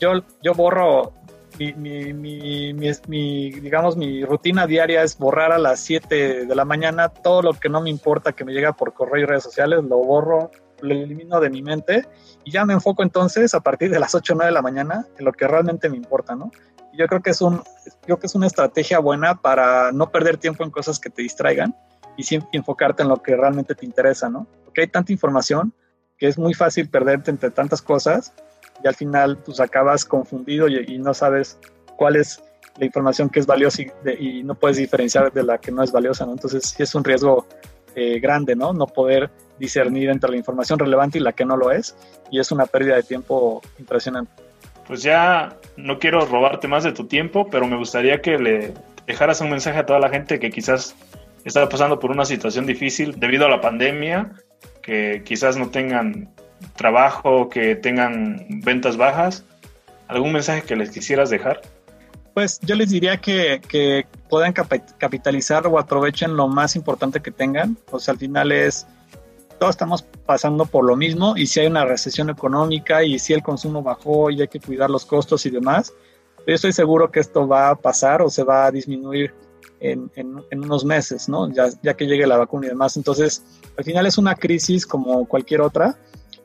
[0.00, 1.14] yo, yo borro
[1.58, 7.08] mi, mi, mi, digamos, mi rutina diaria es borrar a las 7 de la mañana
[7.08, 9.98] todo lo que no me importa que me llega por correo y redes sociales, lo
[9.98, 10.50] borro,
[10.82, 12.06] lo elimino de mi mente
[12.44, 15.06] y ya me enfoco entonces a partir de las 8 o 9 de la mañana
[15.18, 16.50] en lo que realmente me importa, ¿no?
[16.92, 17.62] Yo creo que es un,
[18.02, 21.74] creo que es una estrategia buena para no perder tiempo en cosas que te distraigan
[22.16, 24.46] y enfocarte en lo que realmente te interesa, ¿no?
[24.64, 25.72] Porque hay tanta información
[26.18, 28.34] que es muy fácil perderte entre tantas cosas
[28.82, 31.58] y al final pues acabas confundido y, no sabes
[31.96, 32.42] cuál es
[32.76, 33.82] la información que es valiosa
[34.18, 36.32] y, no puedes diferenciar de la que no es valiosa, ¿no?
[36.32, 37.46] Entonces sí es un riesgo
[37.94, 38.72] eh, grande, ¿no?
[38.72, 41.96] No poder discernir entre la información relevante y la que no lo es
[42.30, 44.32] y es una pérdida de tiempo impresionante.
[44.86, 48.74] Pues ya no quiero robarte más de tu tiempo, pero me gustaría que le
[49.06, 50.96] dejaras un mensaje a toda la gente que quizás
[51.44, 54.32] está pasando por una situación difícil debido a la pandemia,
[54.82, 56.30] que quizás no tengan
[56.76, 59.44] trabajo, que tengan ventas bajas.
[60.08, 61.60] ¿Algún mensaje que les quisieras dejar?
[62.34, 67.76] Pues yo les diría que, que puedan capitalizar o aprovechen lo más importante que tengan.
[67.90, 68.86] O sea, al final es,
[69.58, 73.42] todos estamos pasando por lo mismo y si hay una recesión económica y si el
[73.42, 75.92] consumo bajó y hay que cuidar los costos y demás,
[76.46, 79.34] yo estoy seguro que esto va a pasar o se va a disminuir
[79.78, 80.10] en,
[80.52, 81.50] unos meses, ¿no?
[81.52, 82.96] Ya, ya que llegue la vacuna y demás.
[82.96, 83.42] Entonces,
[83.76, 85.98] al final es una crisis como cualquier otra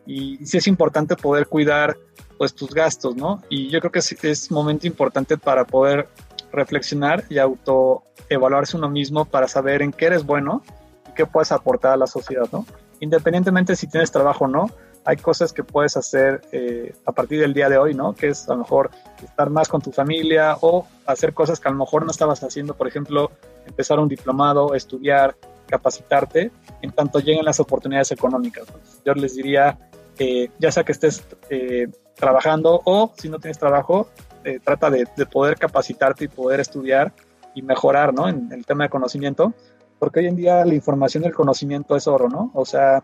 [0.05, 1.97] y sí es importante poder cuidar
[2.37, 3.41] pues tus gastos, ¿no?
[3.49, 6.07] Y yo creo que es, es momento importante para poder
[6.51, 10.61] reflexionar y autoevaluarse uno mismo para saber en qué eres bueno
[11.09, 12.65] y qué puedes aportar a la sociedad, ¿no?
[12.99, 14.69] Independientemente si tienes trabajo o no,
[15.07, 18.13] hay cosas que puedes hacer eh, a partir del día de hoy, ¿no?
[18.13, 18.91] Que es a lo mejor
[19.23, 22.75] estar más con tu familia o hacer cosas que a lo mejor no estabas haciendo,
[22.75, 23.31] por ejemplo,
[23.65, 28.65] empezar un diplomado, estudiar, capacitarte, en tanto lleguen las oportunidades económicas.
[29.05, 29.77] Yo les diría,
[30.19, 31.87] eh, ya sea que estés eh,
[32.17, 34.09] trabajando o si no tienes trabajo,
[34.43, 37.13] eh, trata de, poder capacitarte y poder estudiar
[37.53, 38.27] y mejorar, ¿no?
[38.27, 39.53] En, el tema de conocimiento,
[39.99, 42.51] porque hoy en día la información y el conocimiento es oro, ¿no?
[42.53, 43.03] O sea,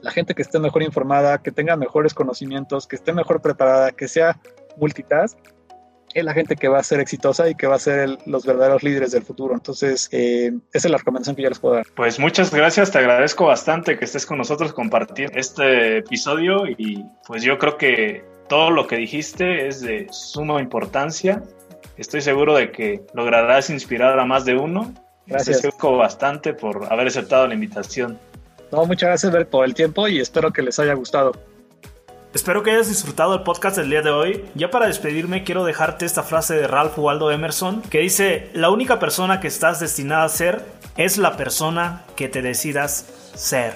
[0.00, 4.08] la gente que esté mejor informada, que tenga mejores conocimientos, que esté mejor preparada, que
[4.08, 4.38] sea
[4.76, 5.38] multitask,
[6.14, 8.82] es la gente que va a ser exitosa y que va a ser los verdaderos
[8.82, 9.54] líderes del futuro.
[9.54, 11.86] Entonces, eh, esa es la recomendación que yo les puedo dar.
[11.96, 17.42] Pues muchas gracias, te agradezco bastante que estés con nosotros compartiendo este episodio y pues
[17.42, 21.42] yo creo que todo lo que dijiste es de suma importancia.
[21.96, 24.92] Estoy seguro de que lograrás inspirar a más de uno.
[25.26, 25.60] Gracias.
[25.60, 28.18] Te agradezco bastante por haber aceptado la invitación.
[28.72, 31.32] No, muchas gracias ver por el tiempo y espero que les haya gustado.
[32.34, 34.44] Espero que hayas disfrutado el podcast del día de hoy.
[34.56, 38.98] Ya para despedirme quiero dejarte esta frase de Ralph Waldo Emerson que dice, la única
[38.98, 40.64] persona que estás destinada a ser
[40.96, 43.74] es la persona que te decidas ser.